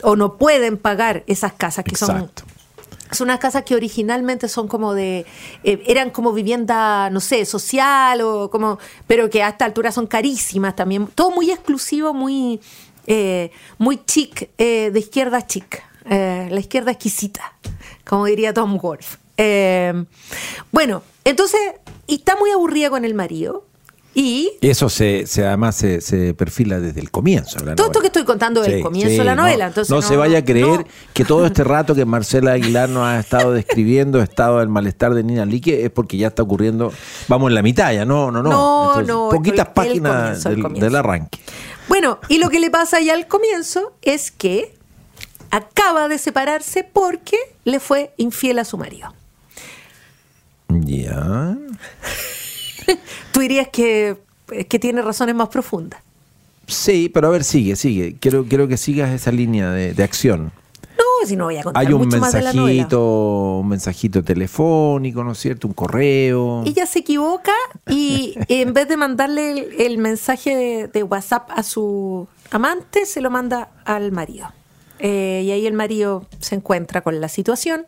O 0.03 0.17
no 0.17 0.37
pueden 0.37 0.77
pagar 0.77 1.25
esas 1.27 1.55
casas 1.55 1.85
que 1.85 1.93
Exacto. 1.93 2.45
son 2.45 2.56
unas 3.21 3.39
casas 3.39 3.63
que 3.65 3.75
originalmente 3.75 4.49
son 4.49 4.69
como 4.69 4.95
de 4.95 5.27
eh, 5.65 5.83
eran 5.87 6.11
como 6.11 6.33
vivienda 6.33 7.09
no 7.11 7.21
sé 7.21 7.45
social 7.45 8.21
o 8.21 8.51
como 8.51 8.79
pero 9.07 9.31
que 9.31 9.43
a 9.43 9.49
esta 9.49 9.65
altura 9.65 9.93
son 9.93 10.07
carísimas 10.07 10.77
también. 10.77 11.07
Todo 11.09 11.31
muy 11.31 11.51
exclusivo 11.51 12.15
muy 12.15 12.61
eh, 13.07 13.51
muy 13.79 14.05
chic 14.05 14.51
eh, 14.59 14.91
de 14.93 14.99
izquierda 14.99 15.47
chic. 15.47 15.83
La 16.09 16.61
izquierda 16.61 16.93
exquisita 16.93 17.53
como 18.05 18.27
diría 18.27 18.55
Tom 18.55 18.79
Wolfe. 18.79 19.19
Eh, 19.37 20.05
bueno 20.73 21.03
Entonces, 21.25 21.61
está 22.07 22.37
muy 22.37 22.51
aburrida 22.51 22.89
con 22.89 23.05
el 23.05 23.15
marido. 23.15 23.65
Y 24.19 24.53
Eso 24.63 24.89
se, 24.89 25.27
se 25.27 25.47
además 25.47 25.77
se, 25.77 26.01
se 26.01 26.33
perfila 26.33 26.81
desde 26.81 27.01
el 27.01 27.11
comienzo. 27.11 27.59
de 27.59 27.67
la 27.67 27.75
Todo 27.75 27.89
esto 27.89 28.01
que 28.01 28.07
estoy 28.07 28.25
contando 28.25 28.63
del 28.63 28.81
comienzo 28.81 29.19
de 29.19 29.25
la 29.25 29.35
no, 29.35 29.43
novela, 29.43 29.67
entonces 29.67 29.91
no, 29.91 29.97
no- 29.97 30.03
se 30.03 30.17
vaya 30.17 30.39
a 30.39 30.43
creer 30.45 30.67
no. 30.67 30.85
que 31.13 31.27
todo 31.27 31.45
este 31.45 31.63
rato 31.65 31.95
que 31.95 32.07
Marcela 32.07 32.53
Aguilar 32.53 32.89
nos 32.89 33.05
ha 33.05 33.21
estado 33.21 33.53
describiendo, 33.53 34.23
estado 34.23 34.61
del 34.61 34.71
malestar 34.71 35.13
de 35.13 35.23
Nina 35.23 35.45
Lique, 35.45 35.85
es 35.85 35.91
porque 35.91 36.17
ya 36.17 36.29
está 36.29 36.43
ocurriendo, 36.43 36.95
vamos 37.29 37.51
en 37.51 37.57
la 37.57 37.61
mitad 37.63 37.93
ya, 37.93 38.07
no, 38.07 38.31
no, 38.31 38.43
no. 38.43 38.49
No, 38.51 38.85
Entonces, 39.01 39.07
no, 39.15 39.31
el 39.31 39.37
Poquitas 39.37 39.67
el 39.67 39.73
páginas 39.75 40.43
comienzo, 40.45 40.49
el 40.49 40.63
del, 40.63 40.81
del 40.81 40.97
arranque. 40.97 41.39
Bueno, 41.89 42.19
y 42.31 42.39
lo 42.39 42.49
que 42.49 42.59
le 42.59 42.71
pasa 42.71 42.99
ya 43.01 43.13
al 43.13 43.27
comienzo 43.29 43.93
es 44.01 44.31
que 44.31 44.75
acaba 45.51 46.09
de 46.09 46.17
separarse 46.17 46.85
porque 46.91 47.37
le 47.65 47.81
fue 47.81 48.15
infiel 48.17 48.61
a 48.61 48.65
su 48.65 48.79
marido. 48.79 49.13
Ya. 50.71 51.55
Tú 53.33 53.41
dirías 53.41 53.69
que, 53.69 54.17
que 54.69 54.79
tiene 54.79 55.03
razones 55.03 55.35
más 55.35 55.49
profundas. 55.49 56.01
Sí, 56.67 57.09
pero 57.13 57.29
a 57.29 57.31
ver, 57.31 57.45
sigue, 57.45 57.77
sigue. 57.77 58.17
Quiero, 58.19 58.45
quiero 58.45 58.67
que 58.69 58.77
sigas 58.77 59.11
esa 59.13 59.31
línea 59.31 59.71
de, 59.71 59.95
de 59.95 60.03
acción. 60.03 60.53
No, 60.99 61.27
si 61.27 61.37
no 61.37 61.45
voy 61.45 61.59
a 61.59 61.63
contar 61.63 61.87
Hay 61.87 61.93
un 61.93 62.01
mucho 62.03 62.19
más 62.19 62.33
de 62.33 62.43
la 62.43 62.53
novela. 62.53 62.73
mensajito, 62.75 63.59
un 63.59 63.69
mensajito 63.69 64.25
telefónico, 64.25 65.23
¿no 65.23 65.33
es 65.33 65.39
cierto? 65.39 65.69
Un 65.69 65.75
correo. 65.75 66.65
Ella 66.65 66.87
se 66.87 67.01
equivoca 67.01 67.53
y 67.89 68.35
en 68.49 68.73
vez 68.73 68.89
de 68.89 68.97
mandarle 68.97 69.51
el, 69.51 69.81
el 69.81 69.99
mensaje 69.99 70.57
de, 70.57 70.89
de 70.89 71.03
WhatsApp 71.03 71.51
a 71.55 71.63
su 71.63 72.27
amante, 72.51 73.07
se 73.07 73.21
lo 73.21 73.31
manda 73.31 73.69
al 73.85 74.11
marido. 74.11 74.49
Eh, 74.99 75.43
y 75.45 75.51
ahí 75.51 75.67
el 75.67 75.75
marido 75.75 76.27
se 76.41 76.55
encuentra 76.55 77.03
con 77.03 77.21
la 77.21 77.29
situación. 77.29 77.85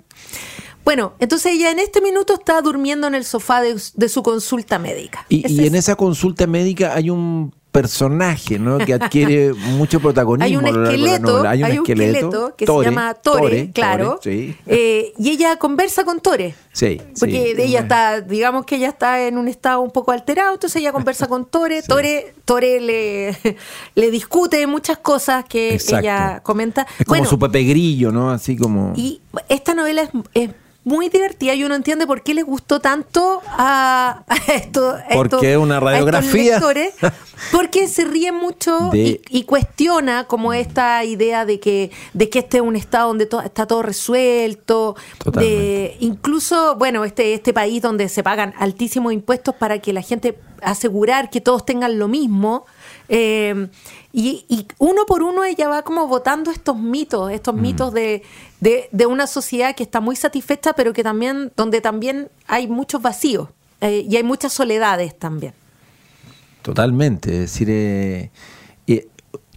Bueno, 0.89 1.13
entonces 1.19 1.53
ella 1.53 1.71
en 1.71 1.81
este 1.81 2.01
minuto 2.01 2.33
está 2.33 2.63
durmiendo 2.63 3.07
en 3.09 3.15
el 3.15 3.27
sofá 3.27 3.61
de, 3.61 3.79
de 3.95 4.09
su 4.09 4.23
consulta 4.23 4.79
médica. 4.79 5.27
Y, 5.29 5.45
en 5.67 5.75
es- 5.75 5.85
esa 5.85 5.97
consulta 5.97 6.47
médica 6.47 6.95
hay 6.95 7.11
un 7.11 7.55
personaje 7.71 8.59
¿no? 8.59 8.79
que 8.79 8.95
adquiere 8.95 9.53
mucho 9.77 10.01
protagonismo. 10.01 10.47
hay 10.47 10.57
un 10.57 10.67
esqueleto, 10.67 11.47
hay 11.47 11.63
un 11.63 11.71
esqueleto, 11.73 12.55
que 12.57 12.65
Tore, 12.65 12.87
se 12.89 12.91
llama 12.91 13.13
Tore, 13.13 13.41
Tore, 13.43 13.71
claro. 13.73 14.19
Tore, 14.23 14.35
sí. 14.35 14.57
Eh, 14.67 15.13
y 15.19 15.29
ella 15.29 15.59
conversa 15.59 16.05
con 16.07 16.21
Tore. 16.21 16.55
Sí, 16.73 16.99
Porque 17.21 17.53
sí. 17.55 17.63
ella 17.65 17.81
está, 17.81 18.23
digamos 18.23 18.65
que 18.65 18.77
ella 18.77 18.89
está 18.89 19.27
en 19.27 19.37
un 19.37 19.47
estado 19.47 19.83
un 19.83 19.91
poco 19.91 20.13
alterado, 20.13 20.55
entonces 20.55 20.81
ella 20.81 20.93
conversa 20.93 21.27
con 21.27 21.45
Tore, 21.45 21.83
Tore, 21.87 22.33
Tore 22.47 22.81
le, 22.81 23.37
le 23.95 24.11
discute 24.11 24.67
muchas 24.67 24.97
cosas 24.97 25.45
que 25.45 25.75
Exacto. 25.75 25.99
ella 25.99 26.41
comenta. 26.43 26.87
Es 26.99 27.05
como 27.05 27.09
Bueno, 27.19 27.27
su 27.29 27.39
Pepe 27.39 27.63
Grillo, 27.65 28.11
¿no? 28.11 28.31
Así 28.31 28.57
como... 28.57 28.95
y 28.97 29.21
esta 29.51 29.75
novela 29.75 30.01
es, 30.01 30.11
es 30.33 30.51
muy 30.85 31.11
divertida 31.11 31.53
y 31.55 31.65
uno 31.65 31.75
entiende 31.75 32.07
por 32.07 32.23
qué 32.23 32.33
les 32.33 32.45
gustó 32.47 32.81
tanto 32.81 33.43
a, 33.47 34.23
a 34.27 34.53
esto. 34.53 34.91
a 34.97 35.13
Porque 35.13 35.57
una 35.59 35.75
a 35.75 35.79
estos 35.79 35.91
radiografía. 35.91 36.53
lectores, 36.55 36.95
porque 37.53 37.89
se 37.89 38.05
ríe 38.07 38.33
mucho 38.33 38.89
De- 38.93 38.99
y, 38.99 39.21
y 39.29 39.43
cuestiona 39.45 40.25
como 40.25 40.55
esta 40.55 41.05
idea 41.05 41.45
de 41.45 41.61
que, 41.61 41.91
de 42.15 42.31
que 42.31 42.39
este 42.39 42.57
es 42.59 42.63
un 42.63 42.75
estado 42.75 43.09
donde 43.09 43.27
to- 43.27 43.43
está 43.43 43.67
todo 43.67 43.83
resuelto. 43.83 44.97
Totalmente. 45.23 45.57
De, 45.59 45.97
incluso, 46.01 46.77
bueno, 46.77 47.05
este, 47.05 47.35
este 47.35 47.53
país 47.53 47.83
donde 47.83 48.09
se 48.09 48.23
pagan 48.23 48.55
altísimos 48.59 49.13
impuestos 49.13 49.55
para 49.57 49.81
que 49.81 49.93
la 49.93 50.01
gente 50.01 50.39
asegurar 50.63 51.31
que 51.31 51.41
todos 51.41 51.65
tengan 51.65 51.99
lo 51.99 52.09
mismo. 52.09 52.65
Eh, 53.09 53.69
y, 54.13 54.45
y 54.49 54.67
uno 54.79 55.07
por 55.07 55.23
uno 55.23 55.45
ella 55.45 55.69
va 55.69 55.83
como 55.83 56.07
votando 56.09 56.51
estos 56.51 56.77
mitos, 56.79 57.31
estos 57.31 57.55
Mm. 57.55 57.61
mitos 57.61 57.93
de, 57.93 58.23
de, 58.61 58.89
de 58.91 59.07
una 59.07 59.27
sociedad 59.27 59.75
que 59.75 59.83
está 59.83 60.01
muy 60.01 60.17
satisfecha, 60.17 60.73
pero 60.73 60.93
que 60.93 61.03
también, 61.03 61.53
donde 61.57 61.81
también 61.81 62.29
hay 62.47 62.69
muchos 62.69 63.01
vacíos 63.03 63.49
eh, 63.81 64.07
y 64.09 64.17
hay 64.17 64.23
muchas 64.23 64.53
soledades 64.53 65.19
también. 65.19 65.53
Totalmente. 66.63 67.31
Es 67.33 67.53
decir, 67.53 67.69
eh, 67.71 68.31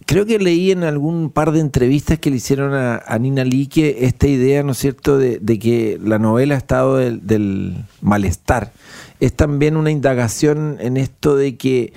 creo 0.06 0.26
que 0.26 0.38
leí 0.38 0.70
en 0.70 0.82
algún 0.84 1.30
par 1.30 1.52
de 1.52 1.60
entrevistas 1.60 2.18
que 2.18 2.30
le 2.30 2.36
hicieron 2.36 2.74
a, 2.74 3.02
a 3.06 3.18
Nina 3.18 3.44
Lique 3.44 3.98
esta 4.00 4.26
idea, 4.26 4.62
¿no 4.62 4.72
es 4.72 4.78
cierto?, 4.78 5.16
de, 5.16 5.38
de 5.38 5.58
que 5.58 5.98
la 6.02 6.18
novela 6.18 6.56
Estado 6.56 6.96
del, 6.96 7.26
del 7.26 7.84
Malestar 8.00 8.72
es 9.22 9.34
también 9.34 9.76
una 9.76 9.92
indagación 9.92 10.78
en 10.80 10.96
esto 10.96 11.36
de 11.36 11.56
que 11.56 11.92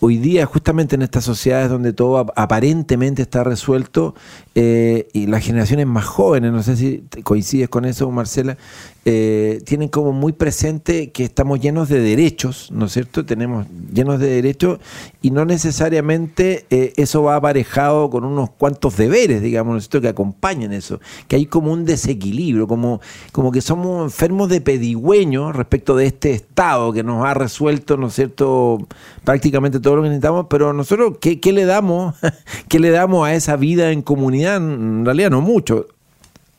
hoy 0.00 0.18
día, 0.18 0.46
justamente 0.46 0.94
en 0.94 1.02
estas 1.02 1.24
sociedades 1.24 1.70
donde 1.70 1.92
todo 1.92 2.18
ap- 2.18 2.30
aparentemente 2.36 3.22
está 3.22 3.44
resuelto, 3.44 4.14
eh, 4.54 5.08
y 5.12 5.26
las 5.26 5.44
generaciones 5.44 5.86
más 5.86 6.04
jóvenes, 6.04 6.52
no 6.52 6.62
sé 6.62 6.76
si 6.76 7.04
coincides 7.22 7.68
con 7.68 7.84
eso, 7.84 8.10
Marcela, 8.10 8.56
eh, 9.04 9.62
tienen 9.64 9.88
como 9.88 10.12
muy 10.12 10.32
presente 10.32 11.10
que 11.12 11.24
estamos 11.24 11.60
llenos 11.60 11.88
de 11.88 12.00
derechos, 12.00 12.70
¿no 12.72 12.86
es 12.86 12.92
cierto? 12.92 13.24
Tenemos 13.24 13.66
llenos 13.92 14.20
de 14.20 14.28
derechos 14.28 14.80
y 15.22 15.30
no 15.30 15.44
necesariamente 15.46 16.66
eh, 16.68 16.92
eso 16.96 17.22
va 17.22 17.36
aparejado 17.36 18.10
con 18.10 18.24
unos 18.24 18.50
cuantos 18.50 18.96
deberes, 18.96 19.40
digamos, 19.40 19.72
¿no 19.72 19.78
es 19.78 19.84
cierto?, 19.84 20.02
que 20.02 20.08
acompañen 20.08 20.72
eso, 20.72 21.00
que 21.26 21.36
hay 21.36 21.46
como 21.46 21.72
un 21.72 21.84
desequilibrio, 21.86 22.66
como, 22.68 23.00
como 23.32 23.50
que 23.50 23.62
somos 23.62 24.04
enfermos 24.04 24.50
de 24.50 24.60
pedigüeño 24.60 25.52
respecto 25.52 25.96
de 25.96 26.06
este 26.06 26.32
Estado 26.32 26.92
que 26.92 27.02
nos 27.02 27.24
ha 27.24 27.32
resuelto, 27.32 27.96
¿no 27.96 28.08
es 28.08 28.14
cierto?, 28.14 28.86
prácticamente 29.24 29.80
todo 29.80 29.87
lo 29.96 30.02
que 30.02 30.08
necesitamos, 30.08 30.46
pero 30.48 30.72
nosotros, 30.72 31.18
¿qué, 31.20 31.40
qué 31.40 31.52
le 31.52 31.64
damos? 31.64 32.14
¿Qué 32.68 32.78
le 32.78 32.90
damos 32.90 33.26
a 33.26 33.34
esa 33.34 33.56
vida 33.56 33.92
en 33.92 34.02
comunidad? 34.02 34.56
En 34.56 35.04
realidad 35.04 35.30
no 35.30 35.40
mucho. 35.40 35.86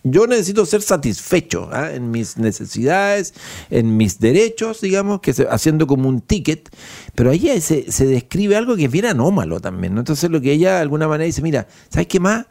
Yo 0.04 0.28
necesito 0.28 0.66
ser 0.66 0.82
satisfecho 0.82 1.70
¿ah? 1.74 1.92
en 1.92 2.10
mis 2.10 2.38
necesidades, 2.38 3.34
en 3.70 3.98
mis 3.98 4.20
derechos, 4.20 4.80
digamos, 4.80 5.20
que 5.20 5.34
haciendo 5.50 5.88
como 5.88 6.08
un 6.08 6.22
ticket, 6.22 6.70
pero 7.16 7.32
ahí 7.32 7.60
se, 7.60 7.84
describe 8.06 8.56
algo 8.56 8.78
que 8.78 8.86
es 8.86 8.92
bien 8.92 9.08
anómalo 9.08 9.60
también. 9.60 9.98
Entonces 9.98 10.30
lo 10.30 10.40
que 10.40 10.54
ella 10.54 10.76
de 10.76 10.82
alguna 10.82 11.08
manera 11.08 11.26
dice, 11.26 11.42
mira, 11.42 11.68
¿sabes 11.90 12.08
qué 12.08 12.22
más? 12.22 12.46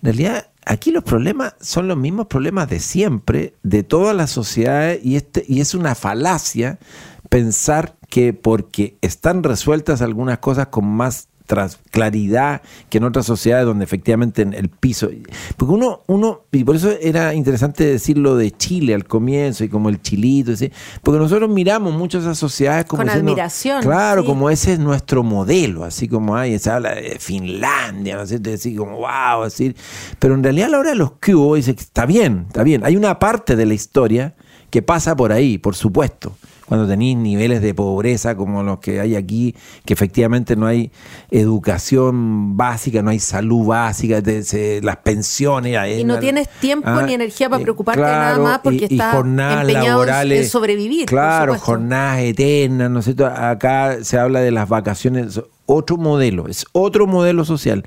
En 0.00 0.06
realidad 0.06 0.46
aquí 0.64 0.90
los 0.90 1.04
problemas 1.04 1.54
son 1.60 1.88
los 1.88 1.98
mismos 1.98 2.26
problemas 2.26 2.70
de 2.70 2.80
siempre, 2.80 3.54
de 3.62 3.82
todas 3.82 4.16
las 4.16 4.30
sociedades, 4.30 5.00
y, 5.04 5.16
este, 5.16 5.44
y 5.46 5.60
es 5.60 5.74
una 5.74 5.94
falacia 5.94 6.78
pensar 7.28 7.96
que 8.08 8.32
porque 8.32 8.96
están 9.00 9.42
resueltas 9.42 10.02
algunas 10.02 10.38
cosas 10.38 10.68
con 10.68 10.86
más 10.86 11.28
tras 11.48 11.78
claridad 11.90 12.60
que 12.90 12.98
en 12.98 13.04
otras 13.04 13.24
sociedades 13.24 13.64
donde 13.66 13.82
efectivamente 13.82 14.42
en 14.42 14.52
el 14.52 14.68
piso. 14.68 15.08
Porque 15.56 15.72
uno, 15.72 16.02
uno, 16.06 16.42
y 16.52 16.62
por 16.62 16.76
eso 16.76 16.90
era 17.00 17.32
interesante 17.32 17.84
decir 17.84 18.18
lo 18.18 18.36
de 18.36 18.50
Chile 18.50 18.92
al 18.94 19.06
comienzo 19.06 19.64
y 19.64 19.70
como 19.70 19.88
el 19.88 20.00
chilito, 20.02 20.54
¿sí? 20.54 20.70
porque 21.02 21.18
nosotros 21.18 21.48
miramos 21.48 21.94
muchas 21.94 22.22
esas 22.24 22.36
sociedades 22.36 22.84
como 22.84 23.00
Con 23.00 23.06
diciendo, 23.06 23.32
admiración, 23.32 23.82
Claro, 23.82 24.20
sí. 24.20 24.26
como 24.26 24.50
ese 24.50 24.74
es 24.74 24.78
nuestro 24.78 25.22
modelo, 25.22 25.84
así 25.84 26.06
como 26.06 26.36
hay, 26.36 26.58
se 26.58 26.70
habla 26.70 26.94
de 26.94 27.18
Finlandia, 27.18 28.16
¿no 28.16 28.22
es 28.22 28.28
cierto? 28.28 28.50
Así 28.52 28.76
como, 28.76 28.98
wow, 28.98 29.44
así. 29.44 29.74
Pero 30.18 30.34
en 30.34 30.44
realidad 30.44 30.66
a 30.66 30.70
la 30.72 30.78
hora 30.80 30.90
de 30.90 30.96
los 30.96 31.12
hubo, 31.28 31.54
dice, 31.54 31.74
que 31.74 31.80
está 31.80 32.04
bien, 32.04 32.44
está 32.48 32.62
bien. 32.62 32.84
Hay 32.84 32.94
una 32.94 33.18
parte 33.18 33.56
de 33.56 33.64
la 33.64 33.72
historia 33.72 34.34
que 34.68 34.82
pasa 34.82 35.16
por 35.16 35.32
ahí, 35.32 35.56
por 35.56 35.74
supuesto. 35.74 36.36
Cuando 36.68 36.86
tenéis 36.86 37.16
niveles 37.16 37.62
de 37.62 37.72
pobreza 37.74 38.36
como 38.36 38.62
los 38.62 38.78
que 38.78 39.00
hay 39.00 39.16
aquí, 39.16 39.54
que 39.86 39.94
efectivamente 39.94 40.54
no 40.54 40.66
hay 40.66 40.90
educación 41.30 42.56
básica, 42.56 43.02
no 43.02 43.10
hay 43.10 43.18
salud 43.18 43.66
básica, 43.66 44.22
te- 44.22 44.42
se- 44.42 44.80
las 44.82 44.98
pensiones. 44.98 45.76
Y 45.98 46.04
no 46.04 46.18
tienes 46.18 46.48
tiempo 46.60 46.88
ni 47.02 47.14
energía 47.14 47.48
para 47.48 47.62
preocuparte 47.62 48.00
de 48.00 48.06
nada 48.06 48.38
más 48.38 48.58
porque 48.60 48.76
y, 48.76 48.80
y 48.80 48.84
estás 48.94 49.14
en- 49.14 49.72
laborales, 49.74 50.44
en 50.44 50.50
sobrevivir, 50.50 51.06
Claro, 51.06 51.52
jornadas 51.58 52.20
eternas, 52.20 52.90
¿no 52.90 52.98
es 53.00 53.04
cierto? 53.06 53.26
Acá 53.26 53.98
se 54.02 54.18
habla 54.18 54.40
de 54.40 54.50
las 54.50 54.68
vacaciones, 54.68 55.40
otro 55.66 55.96
modelo, 55.96 56.48
es 56.48 56.64
otro 56.72 57.06
modelo 57.06 57.44
social. 57.44 57.84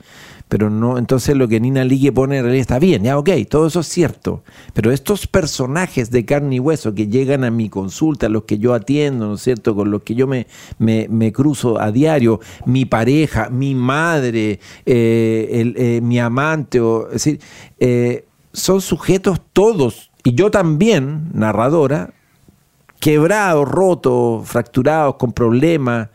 Pero 0.51 0.70
no, 0.70 0.98
entonces 0.98 1.38
lo 1.38 1.48
que 1.48 1.62
Nina 1.62 1.86
Ligue 1.86 2.12
pone 2.12 2.36
en 2.36 2.43
realidad 2.43 2.60
está 2.60 2.77
bien, 2.77 3.03
ya 3.03 3.17
ok, 3.17 3.29
todo 3.50 3.67
eso 3.67 3.79
es 3.79 3.88
cierto. 3.88 4.43
Pero 4.74 4.91
estos 4.91 5.25
personajes 5.25 6.12
de 6.12 6.25
carne 6.25 6.55
y 6.58 6.60
hueso 6.60 6.93
que 6.93 7.08
llegan 7.08 7.46
a 7.46 7.51
mi 7.51 7.70
consulta, 7.70 8.27
los 8.27 8.43
que 8.43 8.60
yo 8.60 8.74
atiendo, 8.74 9.27
¿no 9.27 9.36
es 9.36 9.41
cierto? 9.41 9.74
Con 9.77 9.91
los 9.91 10.03
que 10.03 10.13
yo 10.13 10.27
me, 10.27 10.48
me, 10.77 11.08
me 11.10 11.31
cruzo 11.31 11.79
a 11.79 11.93
diario, 11.93 12.41
mi 12.65 12.84
pareja, 12.84 13.50
mi 13.50 13.75
madre, 13.75 14.60
eh, 14.86 15.74
eh, 15.77 16.01
mi 16.03 16.20
amante, 16.20 16.81
o, 16.81 17.08
es 17.08 17.13
decir, 17.13 17.39
eh, 17.79 18.25
son 18.51 18.81
sujetos 18.81 19.39
todos, 19.53 20.12
y 20.22 20.34
yo 20.36 20.51
también, 20.51 21.29
narradora, 21.34 22.13
quebrados, 23.00 23.70
rotos, 23.70 24.50
fracturados, 24.50 25.15
con 25.15 25.31
problemas, 25.31 26.10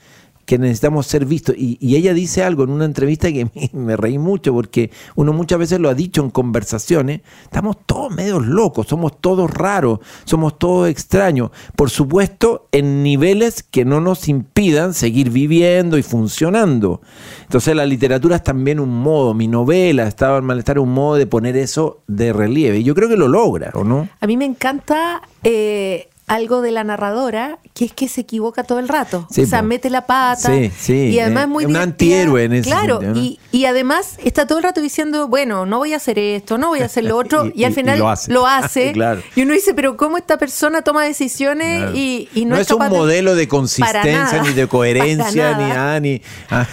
que 0.47 0.59
necesitamos 0.59 1.07
ser 1.07 1.27
vistos. 1.27 1.55
Y, 1.59 1.77
y 1.81 1.97
ella 1.97 2.15
dice 2.15 2.43
algo 2.43 2.65
en 2.65 2.71
una 2.71 2.85
entrevista 2.85 3.31
que 3.31 3.45
me, 3.55 3.71
me 3.73 3.97
reí 3.97 4.19
mucho, 4.19 4.53
porque 4.55 4.91
uno 5.15 5.33
muchas 5.33 5.59
veces 5.59 5.81
lo 5.81 5.91
ha 5.91 5.95
dicho 5.95 6.23
en 6.23 6.31
conversaciones, 6.31 7.21
estamos 7.43 7.77
todos 7.85 8.15
medios 8.15 8.47
locos, 8.47 8.87
somos 8.87 9.21
todos 9.21 9.51
raros, 9.51 10.01
somos 10.25 10.59
todos 10.59 10.89
extraños. 10.89 11.51
Por 11.75 11.91
supuesto, 11.91 12.69
en 12.73 13.03
niveles 13.03 13.63
que 13.63 13.85
no 13.85 14.01
nos 14.01 14.29
impidan 14.29 14.95
seguir 14.95 15.31
viviendo 15.31 15.99
y 15.99 16.03
funcionando. 16.03 17.01
Entonces 17.43 17.75
la 17.75 17.85
literatura 17.85 18.37
es 18.37 18.43
también 18.43 18.81
un 18.81 18.91
modo, 18.91 19.35
mi 19.35 19.49
novela, 19.49 20.07
Estaba 20.07 20.39
en 20.39 20.45
Malestar, 20.45 20.79
un 20.79 20.93
modo 20.93 21.17
de 21.17 21.27
poner 21.27 21.57
eso 21.57 22.03
de 22.07 22.33
relieve. 22.33 22.79
Y 22.79 22.85
yo 22.85 22.95
creo 22.95 23.09
que 23.09 23.17
lo 23.17 23.29
logra, 23.29 23.71
¿o 23.75 23.85
no? 23.85 24.09
A 24.21 24.27
mí 24.27 24.37
me 24.37 24.45
encanta 24.45 25.23
eh, 25.43 26.09
algo 26.29 26.61
de 26.61 26.73
la 26.73 26.83
narradora 26.83 27.59
que 27.73 27.85
es 27.85 27.93
que 27.93 28.09
se 28.09 28.23
equivoca 28.23 28.65
todo 28.65 28.79
el 28.81 28.89
rato. 28.89 29.29
Sí, 29.31 29.43
o 29.43 29.47
sea, 29.47 29.61
po. 29.61 29.67
mete 29.67 29.91
la 29.91 30.07
pata. 30.07 30.49
Sí, 30.49 30.73
sí, 30.77 30.95
Y 31.11 31.21
además 31.21 31.45
es 31.45 31.49
muy 31.51 31.65
un 31.67 31.73
divertida. 31.73 31.83
antihéroe 31.83 32.45
en 32.45 32.53
ese 32.55 32.69
Claro, 32.71 33.01
sentido, 33.01 33.15
¿no? 33.15 33.21
y, 33.21 33.39
y 33.53 33.65
además 33.67 34.17
está 34.25 34.47
todo 34.47 34.59
el 34.59 34.65
rato 34.65 34.81
diciendo, 34.81 35.29
bueno, 35.29 35.67
no 35.67 35.79
voy 35.79 35.93
a 35.93 35.97
hacer 35.97 36.19
esto, 36.19 36.59
no 36.59 36.69
voy 36.69 36.81
a 36.81 36.87
hacer 36.87 37.05
lo 37.05 37.17
otro, 37.19 37.47
y, 37.55 37.61
Y- 37.61 37.65
al 37.65 37.75
final 37.75 37.97
y 37.97 38.01
lo 38.01 38.09
hace. 38.09 38.33
hace. 38.47 38.93
Claro. 38.97 39.23
Y 39.37 39.43
uno 39.43 39.53
dice, 39.55 39.73
pero 39.75 39.97
¿cómo 39.97 40.17
esta 40.17 40.37
persona 40.39 40.83
toma 40.83 41.05
decisiones 41.05 41.79
Claro. 41.83 41.97
y, 41.97 42.29
no, 42.45 42.51
no 42.51 42.55
es 42.57 42.63
es 42.63 42.71
un 42.73 42.79
capaz 42.79 42.91
modelo 42.97 43.35
de 43.35 43.47
consistencia, 43.47 44.43
ni 44.43 44.53
de 44.53 44.67
coherencia, 44.67 45.57
ni, 45.57 45.65
ah, 45.71 46.01
ni 46.01 46.23
ah, 46.51 46.67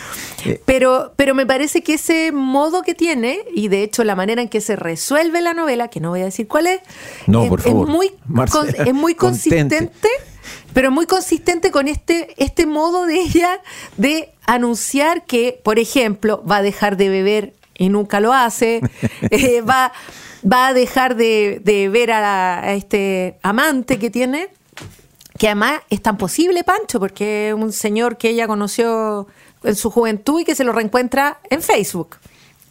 Pero, 0.65 1.13
pero 1.15 1.35
me 1.35 1.45
parece 1.45 1.81
que 1.83 1.93
ese 1.95 2.31
modo 2.31 2.81
que 2.81 2.93
tiene, 2.93 3.39
y 3.53 3.67
de 3.67 3.83
hecho 3.83 4.03
la 4.03 4.15
manera 4.15 4.41
en 4.41 4.49
que 4.49 4.61
se 4.61 4.75
resuelve 4.75 5.41
la 5.41 5.53
novela, 5.53 5.87
que 5.89 5.99
no 5.99 6.09
voy 6.09 6.21
a 6.21 6.25
decir 6.25 6.47
cuál 6.47 6.67
es, 6.67 6.79
No, 7.27 7.43
es, 7.43 7.49
por 7.49 7.61
favor. 7.61 7.87
es 7.87 7.93
muy, 7.93 8.11
Marcela, 8.27 8.73
con- 8.77 8.87
es 8.87 8.93
muy 8.93 9.15
contente. 9.15 9.77
consistente, 9.77 10.09
pero 10.73 10.91
muy 10.91 11.05
consistente 11.05 11.71
con 11.71 11.87
este, 11.87 12.33
este 12.37 12.65
modo 12.65 13.05
de 13.05 13.21
ella 13.21 13.59
de 13.97 14.29
anunciar 14.45 15.25
que, 15.25 15.59
por 15.63 15.79
ejemplo, 15.79 16.43
va 16.49 16.57
a 16.57 16.61
dejar 16.61 16.97
de 16.97 17.09
beber 17.09 17.53
y 17.77 17.89
nunca 17.89 18.19
lo 18.19 18.33
hace, 18.33 18.81
eh, 19.31 19.61
va, 19.61 19.93
va 20.49 20.67
a 20.67 20.73
dejar 20.73 21.15
de, 21.15 21.61
de 21.63 21.89
ver 21.89 22.11
a, 22.11 22.21
la- 22.21 22.59
a 22.59 22.73
este 22.73 23.37
amante 23.43 23.99
que 23.99 24.09
tiene 24.09 24.49
que 25.37 25.47
además 25.47 25.81
es 25.89 25.99
tan 26.01 26.15
posible, 26.17 26.63
Pancho, 26.63 26.99
porque 26.99 27.49
es 27.49 27.53
un 27.55 27.71
señor 27.73 28.17
que 28.17 28.29
ella 28.29 28.45
conoció 28.47 29.27
en 29.63 29.75
su 29.75 29.89
juventud 29.89 30.41
y 30.41 30.45
que 30.45 30.55
se 30.55 30.63
lo 30.63 30.71
reencuentra 30.71 31.39
en 31.49 31.61
Facebook. 31.61 32.17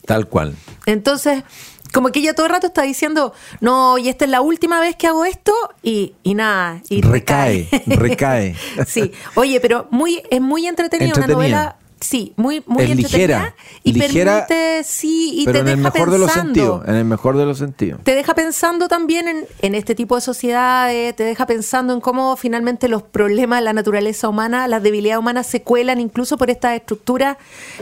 tal 0.06 0.28
cual. 0.28 0.54
Entonces, 0.86 1.44
como 1.92 2.10
que 2.10 2.20
ella 2.20 2.34
todo 2.34 2.46
el 2.46 2.52
rato 2.52 2.66
está 2.68 2.82
diciendo, 2.82 3.34
no, 3.60 3.98
y 3.98 4.08
esta 4.08 4.24
es 4.24 4.30
la 4.30 4.40
última 4.40 4.80
vez 4.80 4.96
que 4.96 5.06
hago 5.06 5.24
esto, 5.24 5.52
y, 5.82 6.14
y 6.22 6.34
nada, 6.34 6.80
y 6.88 7.02
Recae, 7.02 7.68
recae. 7.86 8.56
sí, 8.86 9.12
oye, 9.34 9.60
pero 9.60 9.86
muy, 9.90 10.22
es 10.30 10.40
muy 10.40 10.66
entretenida, 10.66 11.12
una 11.16 11.26
novela, 11.26 11.76
sí, 12.02 12.32
muy, 12.36 12.62
muy 12.66 12.84
Es 12.84 12.96
ligera, 12.96 13.54
y 13.82 13.92
ligera, 13.92 14.46
permite, 14.46 14.84
sí, 14.84 15.40
y 15.40 15.44
pero 15.44 15.58
te 15.58 15.60
en 15.60 15.68
el 15.68 15.76
deja 15.76 15.90
mejor 15.90 16.10
de 16.10 16.18
los 16.18 16.26
pensando 16.26 16.54
sentidos. 16.54 16.88
En 16.88 16.94
el 16.94 17.04
mejor 17.04 17.36
de 17.36 17.46
los 17.46 17.58
sentidos. 17.58 18.00
te 18.02 18.14
deja 18.14 18.34
pensando 18.34 18.88
también 18.88 19.28
en, 19.28 19.46
en 19.60 19.74
este 19.74 19.94
tipo 19.94 20.14
de 20.14 20.20
sociedades, 20.20 21.16
te 21.16 21.24
deja 21.24 21.46
pensando 21.46 21.92
en 21.94 22.00
cómo 22.00 22.36
finalmente 22.36 22.88
los 22.88 23.02
problemas 23.02 23.60
de 23.60 23.64
la 23.64 23.72
naturaleza 23.72 24.28
humana, 24.28 24.68
las 24.68 24.82
debilidades 24.82 25.20
humanas 25.20 25.46
se 25.46 25.62
cuelan 25.62 26.00
incluso 26.00 26.36
por 26.36 26.50
estas 26.50 26.74
estructuras, 26.74 27.36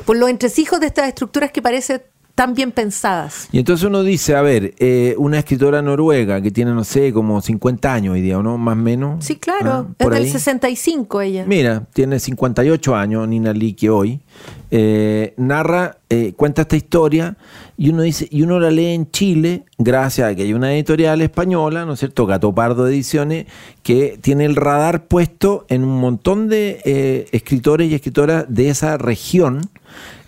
por 0.05 0.17
los 0.17 0.29
entresijos 0.29 0.81
de 0.81 0.87
estas 0.87 1.09
estructuras 1.09 1.50
que 1.53 1.62
parecen 1.62 2.03
tan 2.35 2.55
bien 2.55 2.73
pensadas. 2.73 3.49
Y 3.53 3.59
entonces 3.59 3.87
uno 3.87 4.03
dice, 4.03 4.35
a 4.35 4.43
ver, 4.43 4.75
eh, 4.79 5.15
una 5.19 5.39
escritora 5.39 5.83
noruega 5.83 6.41
que 6.41 6.51
tiene, 6.51 6.73
no 6.73 6.85
sé, 6.85 7.13
como 7.13 7.41
50 7.41 7.93
años 7.93 8.15
hoy 8.15 8.21
día, 8.23 8.39
¿o 8.39 8.43
no? 8.43 8.57
Más 8.59 8.73
o 8.73 8.77
menos. 8.81 9.25
Sí, 9.25 9.37
claro, 9.37 9.71
Ah, 9.71 9.87
es 9.99 10.09
del 10.11 10.23
ahí. 10.25 10.31
65 10.31 11.21
ella. 11.21 11.45
Mira, 11.47 11.85
tiene 11.93 12.19
58 12.19 12.97
años, 12.97 13.29
Nina 13.29 13.53
Lique 13.53 13.91
hoy. 13.91 14.21
eh, 14.73 15.35
narra, 15.37 15.99
eh, 16.09 16.33
cuenta 16.37 16.63
esta 16.63 16.77
historia 16.77 17.37
y 17.77 17.91
uno 17.91 18.03
dice, 18.03 18.29
y 18.31 18.43
uno 18.43 18.61
la 18.61 18.71
lee 18.71 18.95
en 18.95 19.11
Chile, 19.11 19.65
gracias 19.79 20.31
a 20.31 20.35
que 20.37 20.43
hay 20.43 20.53
una 20.53 20.73
editorial 20.73 21.21
española, 21.23 21.85
¿no 21.85 21.95
es 21.95 21.99
cierto? 21.99 22.25
Gato 22.25 22.55
Pardo 22.55 22.87
Ediciones, 22.87 23.47
que 23.83 24.17
tiene 24.21 24.45
el 24.45 24.55
radar 24.55 25.07
puesto 25.07 25.67
en 25.69 25.83
un 25.83 25.99
montón 26.01 26.49
de 26.49 26.81
eh, 26.85 27.27
escritores 27.33 27.91
y 27.91 27.95
escritoras 27.95 28.45
de 28.49 28.69
esa 28.71 28.97
región. 28.97 29.63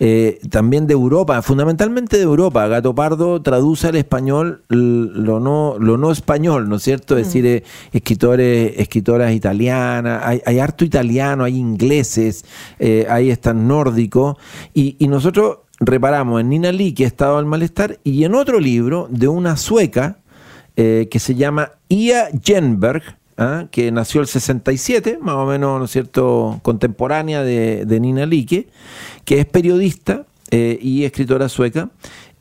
Eh, 0.00 0.40
también 0.50 0.87
de 0.87 0.95
Europa, 0.95 1.42
fundamentalmente 1.42 2.16
de 2.16 2.23
Europa. 2.23 2.66
Gato 2.69 2.95
Pardo 2.95 3.40
traduce 3.42 3.88
al 3.88 3.97
español 3.97 4.62
lo 4.69 5.40
no, 5.40 5.76
lo 5.78 5.97
no 5.99 6.11
español, 6.11 6.69
¿no 6.69 6.76
es 6.76 6.83
cierto? 6.83 7.16
Es 7.16 7.26
decir, 7.26 7.47
eh, 7.47 7.64
escritores, 7.92 8.75
escritoras 8.76 9.33
italianas, 9.33 10.23
hay, 10.25 10.40
hay 10.45 10.59
harto 10.59 10.85
italiano, 10.85 11.45
hay 11.45 11.57
ingleses, 11.57 12.45
eh, 12.78 13.07
ahí 13.09 13.31
están 13.31 13.66
nórdicos, 13.69 14.37
y, 14.75 14.97
y 14.99 15.09
nosotros 15.09 15.59
reparamos 15.81 16.40
en 16.40 16.49
Nina 16.49 16.73
Lee, 16.73 16.92
que 16.92 17.04
ha 17.04 17.09
estado 17.09 17.38
al 17.38 17.47
malestar, 17.47 17.99
y 18.04 18.25
en 18.25 18.35
otro 18.35 18.61
libro 18.61 19.09
de 19.11 19.28
una 19.28 19.57
sueca 19.57 20.19
eh, 20.76 21.09
que 21.11 21.19
se 21.19 21.35
llama 21.35 21.73
Ia 21.88 22.28
Jenberg, 22.42 23.02
¿ah? 23.38 23.66
que 23.70 23.90
nació 23.92 24.20
el 24.20 24.26
67, 24.26 25.18
más 25.20 25.34
o 25.36 25.46
menos, 25.46 25.78
¿no 25.78 25.84
es 25.84 25.90
cierto?, 25.90 26.60
contemporánea 26.62 27.42
de, 27.42 27.98
Nina 28.00 28.26
Like, 28.26 28.68
que 29.24 29.40
es 29.40 29.46
periodista 29.46 30.26
eh, 30.50 30.78
y 30.80 31.04
escritora 31.04 31.48
sueca. 31.48 31.90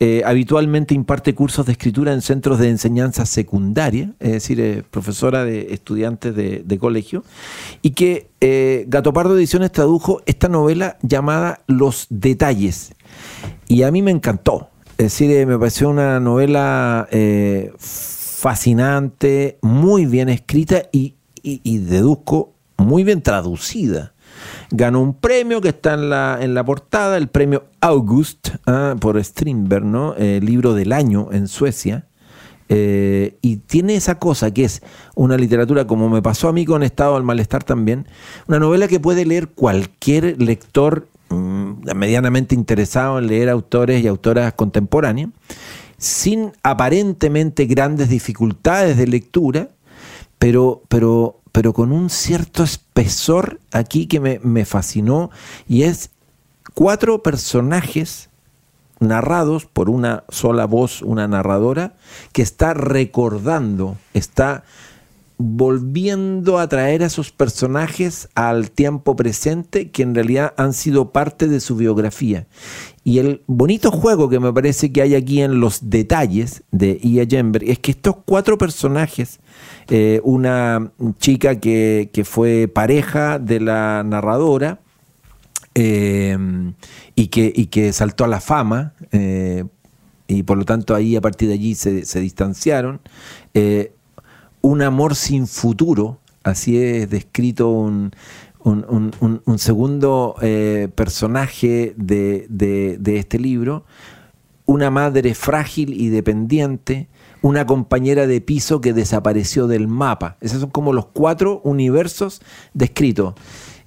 Eh, 0.03 0.23
habitualmente 0.25 0.95
imparte 0.95 1.35
cursos 1.35 1.67
de 1.67 1.73
escritura 1.73 2.11
en 2.11 2.23
centros 2.23 2.57
de 2.57 2.69
enseñanza 2.69 3.23
secundaria, 3.27 4.15
es 4.19 4.31
decir, 4.31 4.59
eh, 4.59 4.81
profesora 4.89 5.45
de 5.45 5.75
estudiantes 5.75 6.35
de, 6.35 6.77
colegio, 6.79 7.23
y 7.83 7.91
que 7.91 8.27
eh, 8.41 8.85
Gato 8.87 9.13
Pardo 9.13 9.37
Ediciones 9.37 9.71
tradujo 9.71 10.23
esta 10.25 10.49
novela 10.49 10.97
llamada 11.03 11.61
Los 11.67 12.07
Detalles. 12.09 12.95
Y 13.67 13.83
a 13.83 13.91
mí 13.91 14.01
me 14.01 14.09
encantó. 14.09 14.69
Es 14.97 15.19
decir, 15.19 15.45
me 15.45 15.59
pareció 15.59 15.91
una 15.91 16.19
novela 16.19 17.07
fascinante, 18.41 19.59
muy 19.61 20.07
bien 20.07 20.27
escrita 20.27 20.81
y, 20.91 21.13
y- 21.43 21.77
deduzco 21.77 22.53
muy 22.75 23.03
bien 23.03 23.21
traducida. 23.21 24.13
Ganó 24.71 24.99
un 25.01 25.13
premio 25.13 25.61
que 25.61 25.69
está 25.69 25.93
en 25.93 26.09
la, 26.09 26.39
en 26.41 26.55
la 26.55 26.63
portada, 26.65 27.17
el 27.17 27.27
premio 27.27 27.65
August 27.81 28.49
ah, 28.65 28.95
por 28.99 29.23
Strindberg, 29.23 29.85
¿no? 29.85 30.15
Eh, 30.17 30.39
libro 30.41 30.73
del 30.73 30.91
año 30.91 31.29
en 31.31 31.47
Suecia. 31.47 32.07
Eh, 32.67 33.37
y 33.43 33.57
tiene 33.57 33.93
esa 33.95 34.17
cosa 34.17 34.49
que 34.51 34.63
es 34.63 34.81
una 35.13 35.37
literatura, 35.37 35.85
como 35.85 36.09
me 36.09 36.23
pasó 36.23 36.47
a 36.47 36.53
mí 36.53 36.65
con 36.65 36.81
Estado 36.81 37.17
al 37.17 37.23
Malestar 37.23 37.63
también, 37.63 38.07
una 38.47 38.57
novela 38.57 38.87
que 38.87 38.99
puede 38.99 39.23
leer 39.23 39.49
cualquier 39.49 40.41
lector 40.41 41.07
mm, 41.29 41.93
medianamente 41.95 42.55
interesado 42.55 43.19
en 43.19 43.27
leer 43.27 43.49
autores 43.49 44.03
y 44.03 44.07
autoras 44.07 44.53
contemporáneas, 44.53 45.29
sin 46.01 46.53
aparentemente 46.63 47.67
grandes 47.67 48.09
dificultades 48.09 48.97
de 48.97 49.05
lectura, 49.05 49.69
pero, 50.39 50.81
pero, 50.87 51.41
pero 51.51 51.73
con 51.73 51.91
un 51.91 52.09
cierto 52.09 52.63
espesor 52.63 53.59
aquí 53.71 54.07
que 54.07 54.19
me, 54.19 54.39
me 54.39 54.65
fascinó, 54.65 55.29
y 55.67 55.83
es 55.83 56.09
cuatro 56.73 57.21
personajes 57.21 58.29
narrados 58.99 59.67
por 59.67 59.91
una 59.91 60.23
sola 60.29 60.65
voz, 60.65 61.03
una 61.03 61.27
narradora, 61.27 61.93
que 62.31 62.41
está 62.41 62.73
recordando, 62.73 63.95
está 64.15 64.63
volviendo 65.41 66.59
a 66.59 66.67
traer 66.69 67.03
a 67.03 67.07
esos 67.07 67.31
personajes 67.31 68.29
al 68.35 68.71
tiempo 68.71 69.15
presente 69.15 69.89
que 69.89 70.03
en 70.03 70.13
realidad 70.13 70.53
han 70.57 70.73
sido 70.73 71.11
parte 71.11 71.47
de 71.47 71.59
su 71.59 71.75
biografía. 71.75 72.47
Y 73.03 73.17
el 73.17 73.41
bonito 73.47 73.89
juego 73.91 74.29
que 74.29 74.39
me 74.39 74.53
parece 74.53 74.91
que 74.91 75.01
hay 75.01 75.15
aquí 75.15 75.41
en 75.41 75.59
los 75.59 75.89
detalles 75.89 76.63
de 76.71 76.99
Ia 77.01 77.25
Jenberg 77.25 77.67
es 77.67 77.79
que 77.79 77.91
estos 77.91 78.17
cuatro 78.25 78.57
personajes, 78.57 79.39
eh, 79.89 80.21
una 80.23 80.91
chica 81.17 81.59
que, 81.59 82.09
fue 82.23 82.67
pareja 82.67 83.39
de 83.39 83.59
la 83.59 84.03
narradora, 84.03 84.79
eh, 85.73 86.37
y, 87.15 87.27
que, 87.27 87.93
saltó 87.93 88.25
a 88.25 88.27
la 88.27 88.41
fama 88.41 88.93
eh, 89.13 89.63
y 90.27 90.43
por 90.43 90.57
lo 90.57 90.65
tanto 90.65 90.93
ahí 90.93 91.15
a 91.15 91.21
partir 91.21 91.47
de 91.47 91.55
allí 91.55 91.75
se, 91.75 92.19
distanciaron. 92.19 93.01
Un 94.61 94.81
amor 94.81 95.15
sin 95.15 95.47
futuro, 95.47 96.19
así 96.43 96.77
es 96.77 97.09
descrito 97.09 97.69
un, 97.69 98.11
un, 98.63 98.85
un- 98.87 99.11
un- 99.19 99.41
un 99.45 99.59
segundo 99.59 100.35
eh, 100.41 100.87
personaje 100.95 101.93
de, 101.97 102.45
de- 102.49 102.97
de 102.99 103.17
este 103.17 103.39
libro, 103.39 103.85
una 104.65 104.89
madre 104.89 105.33
frágil 105.33 105.93
y 105.99 106.09
dependiente, 106.09 107.07
una 107.41 107.65
compañera 107.65 108.27
de 108.27 108.39
piso 108.39 108.81
que 108.81 108.93
desapareció 108.93 109.65
del 109.67 109.87
mapa. 109.87 110.37
Esos 110.41 110.61
son 110.61 110.69
como 110.69 110.93
los 110.93 111.07
cuatro 111.07 111.59
universos 111.63 112.41
descritos. 112.73 113.33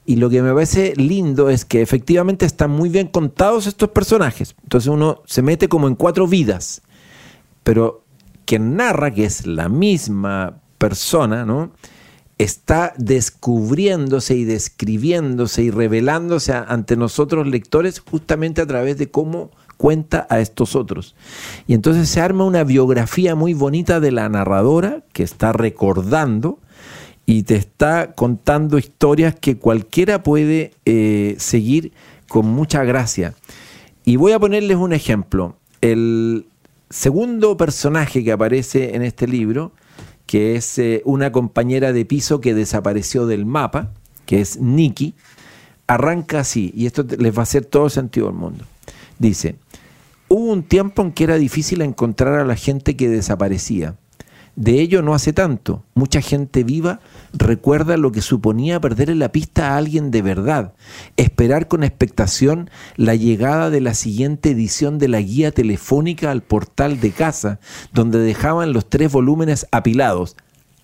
Y 0.06 0.16
lo 0.16 0.28
que 0.28 0.42
me 0.42 0.52
parece 0.52 0.92
lindo 0.96 1.48
es 1.48 1.64
que 1.64 1.80
efectivamente 1.80 2.44
están 2.44 2.70
muy 2.72 2.88
bien 2.90 3.06
contados 3.06 3.66
estos 3.66 3.90
personajes. 3.90 4.54
Entonces 4.64 4.88
uno 4.88 5.22
se 5.24 5.40
mete 5.40 5.68
como 5.68 5.86
en 5.88 5.94
cuatro 5.94 6.26
vidas. 6.26 6.82
Pero 7.62 8.04
quien 8.44 8.76
narra, 8.76 9.12
que 9.12 9.24
es 9.24 9.46
la 9.46 9.68
misma 9.70 10.60
persona, 10.84 11.46
¿no? 11.46 11.70
está 12.36 12.92
descubriéndose 12.98 14.36
y 14.36 14.44
describiéndose 14.44 15.62
y 15.62 15.70
revelándose 15.70 16.52
ante 16.52 16.94
nosotros 16.94 17.46
lectores 17.46 18.00
justamente 18.00 18.60
a 18.60 18.66
través 18.66 18.98
de 18.98 19.10
cómo 19.10 19.50
cuenta 19.78 20.26
a 20.28 20.40
estos 20.40 20.76
otros. 20.76 21.14
Y 21.66 21.72
entonces 21.72 22.10
se 22.10 22.20
arma 22.20 22.44
una 22.44 22.64
biografía 22.64 23.34
muy 23.34 23.54
bonita 23.54 23.98
de 23.98 24.12
la 24.12 24.28
narradora 24.28 25.04
que 25.14 25.22
está 25.22 25.54
recordando 25.54 26.58
y 27.24 27.44
te 27.44 27.56
está 27.56 28.12
contando 28.12 28.76
historias 28.76 29.34
que 29.34 29.56
cualquiera 29.56 30.22
puede 30.22 30.74
eh, 30.84 31.36
seguir 31.38 31.92
con 32.28 32.44
mucha 32.44 32.84
gracia. 32.84 33.32
Y 34.04 34.16
voy 34.16 34.32
a 34.32 34.38
ponerles 34.38 34.76
un 34.76 34.92
ejemplo. 34.92 35.56
El 35.80 36.44
segundo 36.90 37.56
personaje 37.56 38.22
que 38.22 38.32
aparece 38.32 38.96
en 38.96 39.02
este 39.02 39.26
libro 39.26 39.72
que 40.34 40.56
es 40.56 40.80
eh, 40.80 41.00
una 41.04 41.30
compañera 41.30 41.92
de 41.92 42.04
piso 42.04 42.40
que 42.40 42.54
desapareció 42.54 43.24
del 43.24 43.46
mapa, 43.46 43.92
que 44.26 44.40
es 44.40 44.58
Nikki, 44.58 45.14
arranca 45.86 46.40
así, 46.40 46.72
y 46.74 46.86
esto 46.86 47.04
les 47.04 47.32
va 47.32 47.38
a 47.38 47.42
hacer 47.44 47.64
todo 47.64 47.88
sentido 47.88 48.26
del 48.26 48.34
mundo. 48.34 48.64
Dice, 49.20 49.54
hubo 50.26 50.50
un 50.50 50.64
tiempo 50.64 51.02
en 51.02 51.12
que 51.12 51.22
era 51.22 51.36
difícil 51.36 51.82
encontrar 51.82 52.40
a 52.40 52.44
la 52.44 52.56
gente 52.56 52.96
que 52.96 53.08
desaparecía. 53.08 53.94
De 54.56 54.80
ello 54.80 55.02
no 55.02 55.14
hace 55.14 55.32
tanto. 55.32 55.84
Mucha 55.94 56.20
gente 56.20 56.62
viva 56.62 57.00
recuerda 57.32 57.96
lo 57.96 58.12
que 58.12 58.22
suponía 58.22 58.80
perderle 58.80 59.16
la 59.16 59.32
pista 59.32 59.70
a 59.70 59.76
alguien 59.76 60.10
de 60.10 60.22
verdad, 60.22 60.74
esperar 61.16 61.66
con 61.66 61.82
expectación 61.82 62.70
la 62.96 63.14
llegada 63.16 63.70
de 63.70 63.80
la 63.80 63.94
siguiente 63.94 64.50
edición 64.50 64.98
de 64.98 65.08
la 65.08 65.20
guía 65.20 65.50
telefónica 65.50 66.30
al 66.30 66.42
portal 66.42 67.00
de 67.00 67.10
casa, 67.10 67.58
donde 67.92 68.18
dejaban 68.18 68.72
los 68.72 68.88
tres 68.88 69.10
volúmenes 69.10 69.66
apilados, 69.72 70.36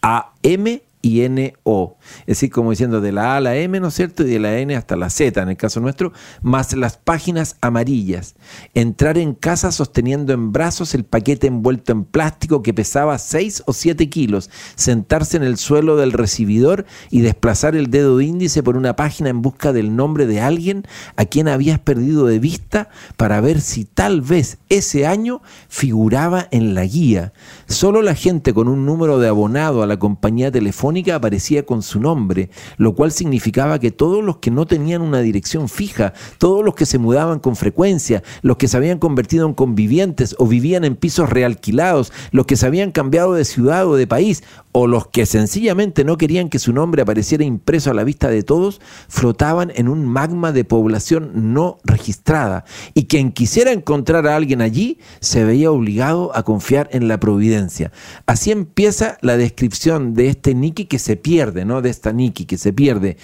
A, 0.02 0.32
M 0.42 0.82
y 1.02 1.26
NO. 1.28 1.96
Es 2.20 2.26
decir, 2.26 2.50
como 2.50 2.70
diciendo 2.70 3.00
de 3.00 3.12
la 3.12 3.34
A 3.34 3.36
a 3.36 3.40
la 3.40 3.56
M, 3.56 3.80
¿no 3.80 3.88
es 3.88 3.94
cierto? 3.94 4.22
Y 4.22 4.30
de 4.30 4.38
la 4.38 4.58
N 4.58 4.74
hasta 4.76 4.96
la 4.96 5.10
Z, 5.10 5.40
en 5.40 5.48
el 5.48 5.56
caso 5.56 5.80
nuestro, 5.80 6.12
más 6.42 6.74
las 6.74 6.96
páginas 6.96 7.56
amarillas. 7.60 8.34
Entrar 8.74 9.16
en 9.18 9.34
casa 9.34 9.72
sosteniendo 9.72 10.32
en 10.32 10.52
brazos 10.52 10.94
el 10.94 11.04
paquete 11.04 11.46
envuelto 11.46 11.92
en 11.92 12.04
plástico 12.04 12.62
que 12.62 12.74
pesaba 12.74 13.18
6 13.18 13.64
o 13.66 13.72
7 13.72 14.08
kilos, 14.10 14.50
sentarse 14.74 15.36
en 15.36 15.42
el 15.42 15.56
suelo 15.56 15.96
del 15.96 16.12
recibidor 16.12 16.84
y 17.10 17.20
desplazar 17.20 17.76
el 17.76 17.90
dedo 17.90 18.20
índice 18.20 18.62
por 18.62 18.76
una 18.76 18.96
página 18.96 19.30
en 19.30 19.42
busca 19.42 19.72
del 19.72 19.96
nombre 19.96 20.26
de 20.26 20.40
alguien 20.40 20.84
a 21.16 21.24
quien 21.24 21.48
habías 21.48 21.78
perdido 21.78 22.26
de 22.26 22.38
vista 22.38 22.90
para 23.16 23.40
ver 23.40 23.60
si 23.60 23.84
tal 23.84 24.20
vez 24.20 24.58
ese 24.68 25.06
año 25.06 25.40
figuraba 25.68 26.48
en 26.50 26.74
la 26.74 26.84
guía. 26.84 27.32
Solo 27.66 28.02
la 28.02 28.14
gente 28.14 28.52
con 28.52 28.68
un 28.68 28.84
número 28.84 29.18
de 29.18 29.28
abonado 29.28 29.82
a 29.82 29.86
la 29.86 29.98
compañía 29.98 30.50
telefónica 30.50 30.89
aparecía 31.14 31.64
con 31.64 31.82
su 31.82 32.00
nombre, 32.00 32.50
lo 32.76 32.94
cual 32.94 33.12
significaba 33.12 33.78
que 33.78 33.90
todos 33.90 34.22
los 34.22 34.38
que 34.38 34.50
no 34.50 34.66
tenían 34.66 35.02
una 35.02 35.20
dirección 35.20 35.68
fija, 35.68 36.12
todos 36.38 36.64
los 36.64 36.74
que 36.74 36.86
se 36.86 36.98
mudaban 36.98 37.38
con 37.38 37.56
frecuencia, 37.56 38.22
los 38.42 38.56
que 38.56 38.68
se 38.68 38.76
habían 38.76 38.98
convertido 38.98 39.46
en 39.46 39.54
convivientes 39.54 40.34
o 40.38 40.46
vivían 40.46 40.84
en 40.84 40.96
pisos 40.96 41.30
realquilados, 41.30 42.12
los 42.32 42.46
que 42.46 42.56
se 42.56 42.66
habían 42.66 42.92
cambiado 42.92 43.34
de 43.34 43.44
ciudad 43.44 43.86
o 43.86 43.96
de 43.96 44.06
país, 44.06 44.42
o 44.72 44.86
los 44.86 45.08
que 45.08 45.26
sencillamente 45.26 46.04
no 46.04 46.16
querían 46.16 46.48
que 46.48 46.58
su 46.58 46.72
nombre 46.72 47.02
apareciera 47.02 47.44
impreso 47.44 47.90
a 47.90 47.94
la 47.94 48.04
vista 48.04 48.28
de 48.28 48.42
todos, 48.42 48.80
flotaban 49.08 49.72
en 49.74 49.88
un 49.88 50.06
magma 50.06 50.52
de 50.52 50.64
población 50.64 51.52
no 51.52 51.78
registrada. 51.84 52.64
Y 52.94 53.06
quien 53.06 53.32
quisiera 53.32 53.72
encontrar 53.72 54.26
a 54.26 54.36
alguien 54.36 54.62
allí 54.62 54.98
se 55.20 55.44
veía 55.44 55.72
obligado 55.72 56.30
a 56.36 56.44
confiar 56.44 56.88
en 56.92 57.08
la 57.08 57.18
providencia. 57.18 57.90
Así 58.26 58.52
empieza 58.52 59.18
la 59.22 59.36
descripción 59.36 60.14
de 60.14 60.28
este 60.28 60.54
Nicky 60.54 60.84
que 60.84 60.98
se 60.98 61.16
pierde, 61.16 61.64
¿no? 61.64 61.82
De 61.82 61.90
esta 61.90 62.12
Nicky 62.12 62.44
que 62.44 62.58
se 62.58 62.72
pierde. 62.72 63.16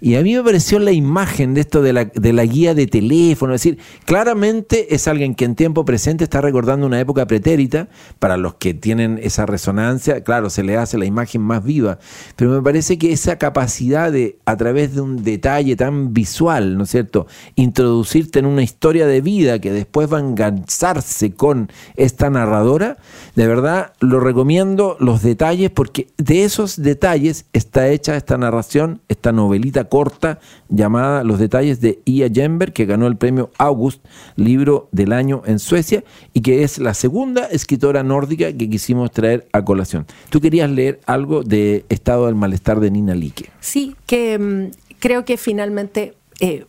Y 0.00 0.14
a 0.14 0.22
mí 0.22 0.34
me 0.34 0.42
pareció 0.42 0.78
la 0.78 0.92
imagen 0.92 1.54
de 1.54 1.62
esto 1.62 1.82
de 1.82 1.92
la, 1.92 2.04
de 2.04 2.32
la 2.32 2.44
guía 2.44 2.74
de 2.74 2.86
teléfono, 2.86 3.54
es 3.54 3.62
decir, 3.62 3.78
claramente 4.04 4.94
es 4.94 5.08
alguien 5.08 5.34
que 5.34 5.44
en 5.44 5.54
tiempo 5.56 5.84
presente 5.84 6.24
está 6.24 6.40
recordando 6.40 6.86
una 6.86 7.00
época 7.00 7.26
pretérita, 7.26 7.88
para 8.18 8.36
los 8.36 8.54
que 8.54 8.74
tienen 8.74 9.18
esa 9.22 9.46
resonancia, 9.46 10.22
claro, 10.22 10.50
se 10.50 10.62
le 10.62 10.76
hace 10.76 10.91
la 10.98 11.04
imagen 11.04 11.42
más 11.42 11.64
viva, 11.64 11.98
pero 12.36 12.50
me 12.50 12.62
parece 12.62 12.98
que 12.98 13.12
esa 13.12 13.38
capacidad 13.38 14.12
de, 14.12 14.38
a 14.44 14.56
través 14.56 14.94
de 14.94 15.00
un 15.00 15.22
detalle 15.22 15.76
tan 15.76 16.12
visual, 16.12 16.76
¿no 16.76 16.84
es 16.84 16.90
cierto?, 16.90 17.26
introducirte 17.56 18.38
en 18.38 18.46
una 18.46 18.62
historia 18.62 19.06
de 19.06 19.20
vida 19.20 19.58
que 19.58 19.72
después 19.72 20.12
va 20.12 20.18
a 20.18 20.20
engancharse 20.20 21.34
con 21.34 21.70
esta 21.96 22.30
narradora, 22.30 22.98
de 23.34 23.46
verdad 23.46 23.92
lo 24.00 24.20
recomiendo 24.20 24.96
los 25.00 25.22
detalles 25.22 25.70
porque 25.70 26.08
de 26.18 26.44
esos 26.44 26.80
detalles 26.80 27.46
está 27.52 27.88
hecha 27.88 28.16
esta 28.16 28.36
narración, 28.38 29.00
esta 29.08 29.32
novelita 29.32 29.84
corta 29.84 30.38
llamada 30.68 31.24
Los 31.24 31.38
detalles 31.38 31.80
de 31.80 32.00
Ia 32.04 32.28
Jember, 32.28 32.72
que 32.72 32.86
ganó 32.86 33.06
el 33.06 33.16
premio 33.16 33.50
August, 33.58 34.04
libro 34.36 34.88
del 34.92 35.12
año 35.12 35.42
en 35.46 35.58
Suecia, 35.58 36.04
y 36.32 36.40
que 36.40 36.62
es 36.62 36.78
la 36.78 36.94
segunda 36.94 37.46
escritora 37.46 38.02
nórdica 38.02 38.52
que 38.52 38.68
quisimos 38.68 39.10
traer 39.10 39.48
a 39.52 39.64
colación. 39.64 40.06
Tú 40.30 40.40
querías 40.40 40.70
leer 40.70 40.81
algo 41.06 41.42
de 41.42 41.84
Estado 41.88 42.26
del 42.26 42.34
Malestar 42.34 42.80
de 42.80 42.90
Nina 42.90 43.14
Like. 43.14 43.50
Sí, 43.60 43.94
que 44.06 44.38
mm, 44.38 44.70
creo 44.98 45.24
que 45.24 45.36
finalmente, 45.36 46.14
eh, 46.40 46.64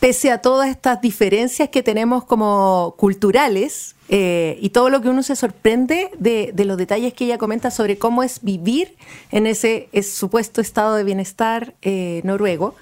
pese 0.00 0.30
a 0.30 0.38
todas 0.40 0.68
estas 0.68 1.00
diferencias 1.00 1.68
que 1.70 1.82
tenemos 1.82 2.24
como 2.24 2.94
culturales 2.96 3.96
eh, 4.08 4.58
y 4.60 4.70
todo 4.70 4.90
lo 4.90 5.00
que 5.00 5.08
uno 5.08 5.22
se 5.22 5.36
sorprende 5.36 6.10
de, 6.18 6.52
los 6.64 6.76
detalles 6.76 7.14
que 7.14 7.24
ella 7.24 7.38
comenta 7.38 7.70
sobre 7.70 7.98
cómo 7.98 8.22
es 8.22 8.40
vivir 8.42 8.96
en 9.30 9.46
ese 9.46 9.88
es, 9.92 10.12
supuesto 10.12 10.60
estado 10.60 10.94
de 10.94 11.04
bienestar 11.04 11.74
eh, 11.82 12.20
noruego, 12.24 12.74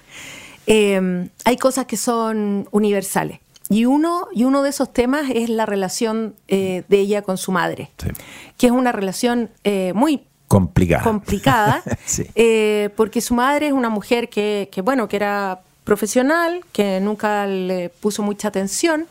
hay 0.67 1.57
cosas 1.57 1.85
que 1.85 1.95
son 1.95 2.67
universales. 2.71 3.39
Y 3.69 3.85
uno, 3.85 4.27
y 4.33 4.45
uno 4.45 4.63
de 4.63 4.69
esos 4.69 4.93
temas 4.93 5.29
es 5.33 5.49
la 5.49 5.65
relación 5.65 6.35
eh, 6.47 6.83
de 6.87 6.99
ella 6.99 7.21
con 7.21 7.37
su 7.37 7.51
madre, 7.51 7.91
Sí. 7.97 8.09
que 8.57 8.67
es 8.67 8.71
una 8.71 8.91
relación 8.91 9.49
eh, 9.63 9.91
muy 9.93 10.23
Complicada. 10.47 11.03
complicada, 11.03 11.83
Sí. 12.05 12.23
eh, 12.35 12.89
porque 12.95 13.19
su 13.19 13.33
madre 13.33 13.67
es 13.67 13.73
una 13.73 13.89
mujer 13.89 14.29
que, 14.29 14.69
que, 14.71 14.81
bueno, 14.81 15.07
que 15.09 15.17
era 15.17 15.59
profesional, 15.83 16.61
que 16.71 16.99
nunca 17.01 17.45
le 17.45 17.89
puso 17.89 18.23
mucha 18.23 18.47
atención, 18.47 19.05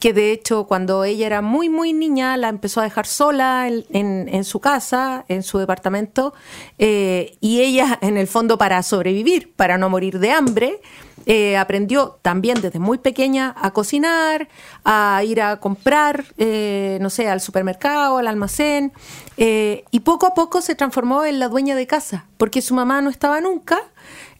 que 0.00 0.12
de 0.12 0.32
hecho 0.32 0.64
cuando 0.64 1.04
ella 1.04 1.26
era 1.26 1.42
muy, 1.42 1.68
muy 1.68 1.92
niña 1.92 2.36
la 2.36 2.48
empezó 2.48 2.80
a 2.80 2.84
dejar 2.84 3.06
sola 3.06 3.68
en, 3.68 3.84
en- 3.92 4.28
en 4.34 4.44
su 4.44 4.58
casa, 4.58 5.24
en 5.28 5.42
su 5.42 5.58
departamento, 5.58 6.34
y 6.78 7.60
ella 7.60 7.98
en 8.02 8.16
el 8.16 8.26
fondo 8.26 8.58
para 8.58 8.82
sobrevivir, 8.82 9.52
para 9.54 9.78
no 9.78 9.88
morir 9.90 10.18
de 10.18 10.32
hambre, 10.32 10.80
eh, 11.26 11.56
aprendió 11.56 12.18
también 12.22 12.60
desde 12.60 12.78
muy 12.78 12.98
pequeña 12.98 13.54
a 13.56 13.70
cocinar, 13.72 14.48
a 14.84 15.22
ir 15.24 15.40
a 15.40 15.60
comprar, 15.60 16.24
eh, 16.38 16.98
no 17.00 17.10
sé, 17.10 17.28
al 17.28 17.40
supermercado, 17.40 18.18
al 18.18 18.26
almacén, 18.26 18.92
eh, 19.36 19.84
y 19.90 20.00
poco 20.00 20.26
a 20.26 20.34
poco 20.34 20.60
se 20.60 20.74
transformó 20.74 21.24
en 21.24 21.38
la 21.38 21.48
dueña 21.48 21.74
de 21.74 21.86
casa, 21.86 22.26
porque 22.36 22.62
su 22.62 22.74
mamá 22.74 23.00
no 23.00 23.10
estaba 23.10 23.40
nunca. 23.40 23.78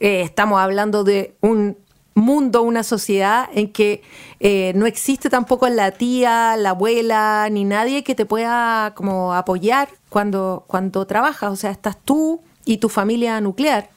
Eh, 0.01 0.23
estamos 0.23 0.61
hablando 0.61 1.05
de 1.05 1.37
un 1.41 1.77
mundo, 2.15 2.63
una 2.63 2.83
sociedad 2.83 3.49
en 3.55 3.73
que 3.73 4.03
eh, 4.41 4.73
no 4.75 4.87
existe 4.87 5.31
tampoco 5.31 5.69
la 5.69 5.93
tía, 5.93 6.57
la 6.57 6.71
abuela, 6.71 7.49
ni 7.51 7.65
nadie 7.65 8.05
que 8.05 8.15
te 8.15 8.27
pueda 8.27 8.93
como 8.95 9.35
apoyar 9.35 9.89
cuando, 10.09 10.65
cuando 10.67 11.07
trabajas. 11.07 11.53
O 11.53 11.57
sea, 11.57 11.71
estás 11.71 11.97
tú 12.05 12.41
y 12.65 12.79
tu 12.79 12.89
familia 12.89 13.41
nuclear. 13.41 13.91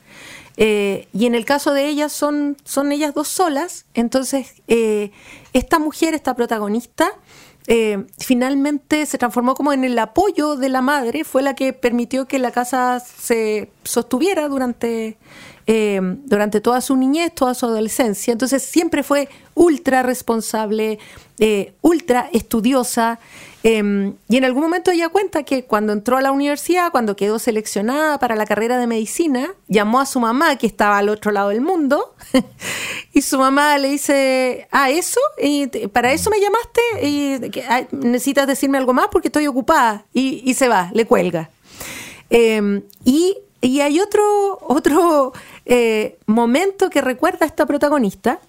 Eh, 0.58 1.08
y 1.14 1.26
en 1.26 1.36
el 1.36 1.46
caso 1.46 1.74
de 1.74 1.88
ellas 1.88 2.12
son, 2.12 2.58
son 2.64 2.92
ellas 2.92 3.14
dos 3.14 3.28
solas. 3.28 3.86
Entonces, 3.94 4.62
eh, 4.68 5.12
esta 5.54 5.80
mujer, 5.80 6.14
esta 6.14 6.36
protagonista, 6.36 7.12
eh, 7.68 8.06
finalmente 8.20 9.06
se 9.06 9.18
transformó 9.18 9.56
como 9.56 9.74
en 9.74 9.84
el 9.84 9.98
apoyo 9.98 10.56
de 10.56 10.70
la 10.70 10.82
madre, 10.82 11.24
fue 11.24 11.42
la 11.42 11.56
que 11.56 11.74
permitió 11.74 12.28
que 12.28 12.38
la 12.38 12.52
casa 12.52 13.00
se 13.00 13.72
sostuviera 13.84 14.48
durante, 14.48 15.18
eh, 15.66 16.00
durante 16.26 16.62
toda 16.62 16.82
su 16.82 16.96
niñez, 16.96 17.34
toda 17.34 17.56
su 17.56 17.66
adolescencia. 17.66 18.32
Entonces 18.32 18.62
siempre 18.64 19.02
fue 19.02 19.30
ultra 19.56 20.04
responsable, 20.04 21.00
eh, 21.40 21.74
ultra 21.82 22.30
estudiosa. 22.34 23.20
eh, 23.64 24.14
y 24.30 24.38
en 24.38 24.46
algún 24.46 24.62
momento 24.62 24.92
ella 24.92 25.10
cuenta 25.10 25.42
que 25.42 25.66
cuando 25.66 25.92
entró 25.92 26.18
a 26.18 26.22
la 26.22 26.32
universidad, 26.32 26.92
cuando 26.92 27.16
quedó 27.16 27.40
seleccionada 27.40 28.20
para 28.20 28.36
la 28.36 28.46
carrera 28.46 28.78
de 28.78 28.86
medicina, 28.86 29.56
llamó 29.68 30.00
a 30.00 30.06
su 30.06 30.20
mamá, 30.20 30.56
que 30.58 30.68
estaba 30.68 31.00
al 31.00 31.10
otro 31.10 31.32
lado 31.32 31.50
del 31.50 31.62
mundo, 31.62 32.14
y 33.16 33.22
su 33.22 33.40
mamá 33.40 33.78
le 33.78 33.92
dice, 33.92 34.68
ah, 34.72 34.90
¿eso? 34.90 35.22
¿Y 35.42 35.68
¿Para 35.88 36.12
eso 36.12 36.30
me 36.30 36.38
llamaste? 36.42 36.82
¿Y 37.02 37.40
necesitas 37.92 38.46
decirme 38.46 38.78
algo 38.78 38.92
más 38.92 39.08
porque 39.10 39.30
estoy 39.30 39.48
ocupada? 39.48 40.06
Y, 40.14 40.42
y 40.44 40.54
se 40.54 40.68
va, 40.68 40.92
le 40.94 41.06
cuelga. 41.06 41.50
Eh, 42.30 42.84
y, 43.06 43.38
y 43.62 43.80
hay 43.80 44.02
otro, 44.02 44.60
otro 44.62 45.32
eh, 45.66 46.20
momento 46.26 46.90
que 46.90 47.00
recuerda 47.00 47.46
a 47.46 47.48
esta 47.48 47.66
protagonista, 47.66 48.42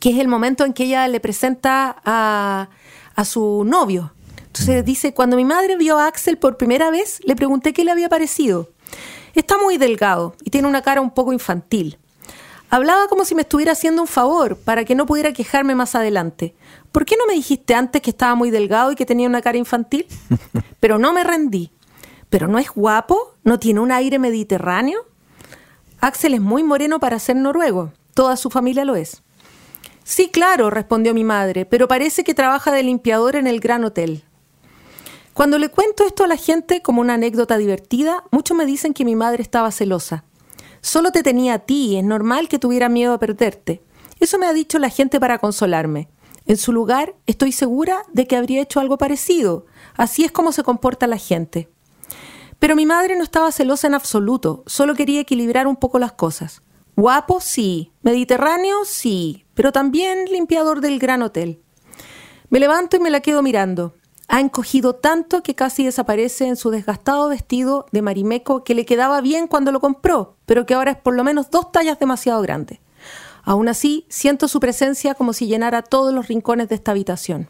que 0.00 0.10
es 0.10 0.18
el 0.18 0.26
momento 0.26 0.64
en 0.64 0.72
que 0.72 0.82
ella 0.82 1.06
le 1.06 1.20
presenta 1.20 1.94
a, 2.04 2.68
a 3.14 3.24
su 3.24 3.62
novio. 3.64 4.12
Entonces 4.48 4.84
dice, 4.84 5.14
cuando 5.14 5.36
mi 5.36 5.44
madre 5.44 5.76
vio 5.76 5.96
a 5.96 6.08
Axel 6.08 6.38
por 6.38 6.56
primera 6.56 6.90
vez, 6.90 7.20
le 7.22 7.36
pregunté 7.36 7.72
qué 7.72 7.84
le 7.84 7.92
había 7.92 8.08
parecido. 8.08 8.68
Está 9.36 9.58
muy 9.58 9.78
delgado 9.78 10.34
y 10.42 10.50
tiene 10.50 10.66
una 10.66 10.82
cara 10.82 11.00
un 11.00 11.12
poco 11.12 11.32
infantil. 11.32 11.98
Hablaba 12.76 13.08
como 13.08 13.24
si 13.24 13.34
me 13.34 13.40
estuviera 13.40 13.72
haciendo 13.72 14.02
un 14.02 14.06
favor 14.06 14.58
para 14.58 14.84
que 14.84 14.94
no 14.94 15.06
pudiera 15.06 15.32
quejarme 15.32 15.74
más 15.74 15.94
adelante. 15.94 16.54
¿Por 16.92 17.06
qué 17.06 17.16
no 17.16 17.24
me 17.24 17.32
dijiste 17.32 17.74
antes 17.74 18.02
que 18.02 18.10
estaba 18.10 18.34
muy 18.34 18.50
delgado 18.50 18.92
y 18.92 18.96
que 18.96 19.06
tenía 19.06 19.26
una 19.26 19.40
cara 19.40 19.56
infantil? 19.56 20.06
Pero 20.78 20.98
no 20.98 21.14
me 21.14 21.24
rendí. 21.24 21.70
¿Pero 22.28 22.48
no 22.48 22.58
es 22.58 22.68
guapo? 22.68 23.34
¿No 23.44 23.58
tiene 23.58 23.80
un 23.80 23.92
aire 23.92 24.18
mediterráneo? 24.18 25.06
Axel 26.02 26.34
es 26.34 26.42
muy 26.42 26.64
moreno 26.64 27.00
para 27.00 27.18
ser 27.18 27.36
noruego. 27.36 27.94
Toda 28.12 28.36
su 28.36 28.50
familia 28.50 28.84
lo 28.84 28.94
es. 28.94 29.22
Sí, 30.04 30.28
claro, 30.28 30.68
respondió 30.68 31.14
mi 31.14 31.24
madre, 31.24 31.64
pero 31.64 31.88
parece 31.88 32.24
que 32.24 32.34
trabaja 32.34 32.72
de 32.72 32.82
limpiador 32.82 33.36
en 33.36 33.46
el 33.46 33.60
Gran 33.60 33.84
Hotel. 33.84 34.22
Cuando 35.32 35.56
le 35.56 35.70
cuento 35.70 36.04
esto 36.04 36.24
a 36.24 36.28
la 36.28 36.36
gente 36.36 36.82
como 36.82 37.00
una 37.00 37.14
anécdota 37.14 37.56
divertida, 37.56 38.24
muchos 38.30 38.54
me 38.54 38.66
dicen 38.66 38.92
que 38.92 39.06
mi 39.06 39.16
madre 39.16 39.42
estaba 39.42 39.72
celosa. 39.72 40.24
Solo 40.80 41.12
te 41.12 41.22
tenía 41.22 41.54
a 41.54 41.58
ti, 41.60 41.96
es 41.96 42.04
normal 42.04 42.48
que 42.48 42.58
tuviera 42.58 42.88
miedo 42.88 43.14
a 43.14 43.18
perderte. 43.18 43.82
Eso 44.20 44.38
me 44.38 44.46
ha 44.46 44.52
dicho 44.52 44.78
la 44.78 44.90
gente 44.90 45.20
para 45.20 45.38
consolarme. 45.38 46.08
En 46.46 46.56
su 46.56 46.72
lugar, 46.72 47.16
estoy 47.26 47.52
segura 47.52 48.02
de 48.12 48.26
que 48.26 48.36
habría 48.36 48.62
hecho 48.62 48.80
algo 48.80 48.98
parecido. 48.98 49.66
Así 49.96 50.24
es 50.24 50.32
como 50.32 50.52
se 50.52 50.62
comporta 50.62 51.06
la 51.06 51.18
gente. 51.18 51.68
Pero 52.58 52.76
mi 52.76 52.86
madre 52.86 53.16
no 53.16 53.24
estaba 53.24 53.52
celosa 53.52 53.88
en 53.88 53.94
absoluto, 53.94 54.62
solo 54.66 54.94
quería 54.94 55.20
equilibrar 55.20 55.66
un 55.66 55.76
poco 55.76 55.98
las 55.98 56.12
cosas. 56.12 56.62
Guapo, 56.96 57.40
sí. 57.40 57.92
Mediterráneo, 58.02 58.84
sí. 58.86 59.44
Pero 59.54 59.70
también 59.72 60.24
limpiador 60.26 60.80
del 60.80 60.98
gran 60.98 61.22
hotel. 61.22 61.60
Me 62.48 62.60
levanto 62.60 62.96
y 62.96 63.00
me 63.00 63.10
la 63.10 63.20
quedo 63.20 63.42
mirando. 63.42 63.95
Ha 64.28 64.40
encogido 64.40 64.94
tanto 64.94 65.42
que 65.42 65.54
casi 65.54 65.84
desaparece 65.84 66.46
en 66.46 66.56
su 66.56 66.70
desgastado 66.70 67.28
vestido 67.28 67.86
de 67.92 68.02
marimeco 68.02 68.64
que 68.64 68.74
le 68.74 68.84
quedaba 68.84 69.20
bien 69.20 69.46
cuando 69.46 69.70
lo 69.72 69.80
compró, 69.80 70.36
pero 70.46 70.66
que 70.66 70.74
ahora 70.74 70.92
es 70.92 70.96
por 70.98 71.14
lo 71.14 71.22
menos 71.22 71.50
dos 71.50 71.70
tallas 71.70 71.98
demasiado 71.98 72.42
grande. 72.42 72.80
Aún 73.44 73.68
así, 73.68 74.04
siento 74.08 74.48
su 74.48 74.58
presencia 74.58 75.14
como 75.14 75.32
si 75.32 75.46
llenara 75.46 75.82
todos 75.82 76.12
los 76.12 76.26
rincones 76.26 76.68
de 76.68 76.74
esta 76.74 76.90
habitación. 76.90 77.48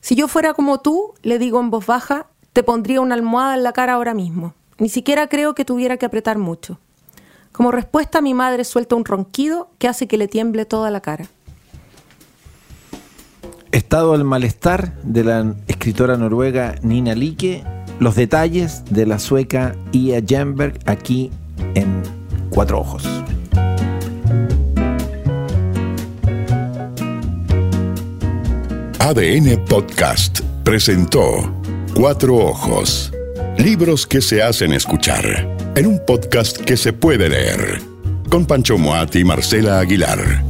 Si 0.00 0.14
yo 0.14 0.28
fuera 0.28 0.54
como 0.54 0.80
tú, 0.80 1.12
le 1.22 1.38
digo 1.38 1.60
en 1.60 1.68
voz 1.68 1.84
baja, 1.84 2.26
te 2.54 2.62
pondría 2.62 3.02
una 3.02 3.14
almohada 3.14 3.54
en 3.54 3.62
la 3.62 3.74
cara 3.74 3.92
ahora 3.92 4.14
mismo. 4.14 4.54
Ni 4.78 4.88
siquiera 4.88 5.28
creo 5.28 5.54
que 5.54 5.66
tuviera 5.66 5.98
que 5.98 6.06
apretar 6.06 6.38
mucho. 6.38 6.78
Como 7.52 7.70
respuesta, 7.70 8.22
mi 8.22 8.32
madre 8.32 8.64
suelta 8.64 8.96
un 8.96 9.04
ronquido 9.04 9.68
que 9.78 9.88
hace 9.88 10.08
que 10.08 10.16
le 10.16 10.28
tiemble 10.28 10.64
toda 10.64 10.90
la 10.90 11.00
cara. 11.00 11.26
Estado 13.72 14.12
del 14.12 14.24
malestar 14.24 14.94
de 15.02 15.24
la 15.24 15.54
escritora 15.68 16.16
noruega 16.16 16.74
Nina 16.82 17.14
Like, 17.14 17.62
los 18.00 18.16
detalles 18.16 18.84
de 18.90 19.06
la 19.06 19.18
sueca 19.18 19.76
Ia 19.92 20.20
Jemberg 20.26 20.78
aquí 20.86 21.30
en 21.74 22.02
Cuatro 22.50 22.80
Ojos. 22.80 23.08
ADN 28.98 29.64
Podcast 29.68 30.40
presentó 30.64 31.52
Cuatro 31.94 32.36
Ojos. 32.36 33.12
Libros 33.56 34.06
que 34.06 34.20
se 34.20 34.42
hacen 34.42 34.72
escuchar 34.72 35.24
en 35.76 35.86
un 35.86 36.00
podcast 36.04 36.56
que 36.58 36.76
se 36.76 36.92
puede 36.92 37.28
leer. 37.28 37.80
Con 38.28 38.46
Pancho 38.46 38.78
Moat 38.78 39.16
y 39.16 39.24
Marcela 39.24 39.80
Aguilar. 39.80 40.49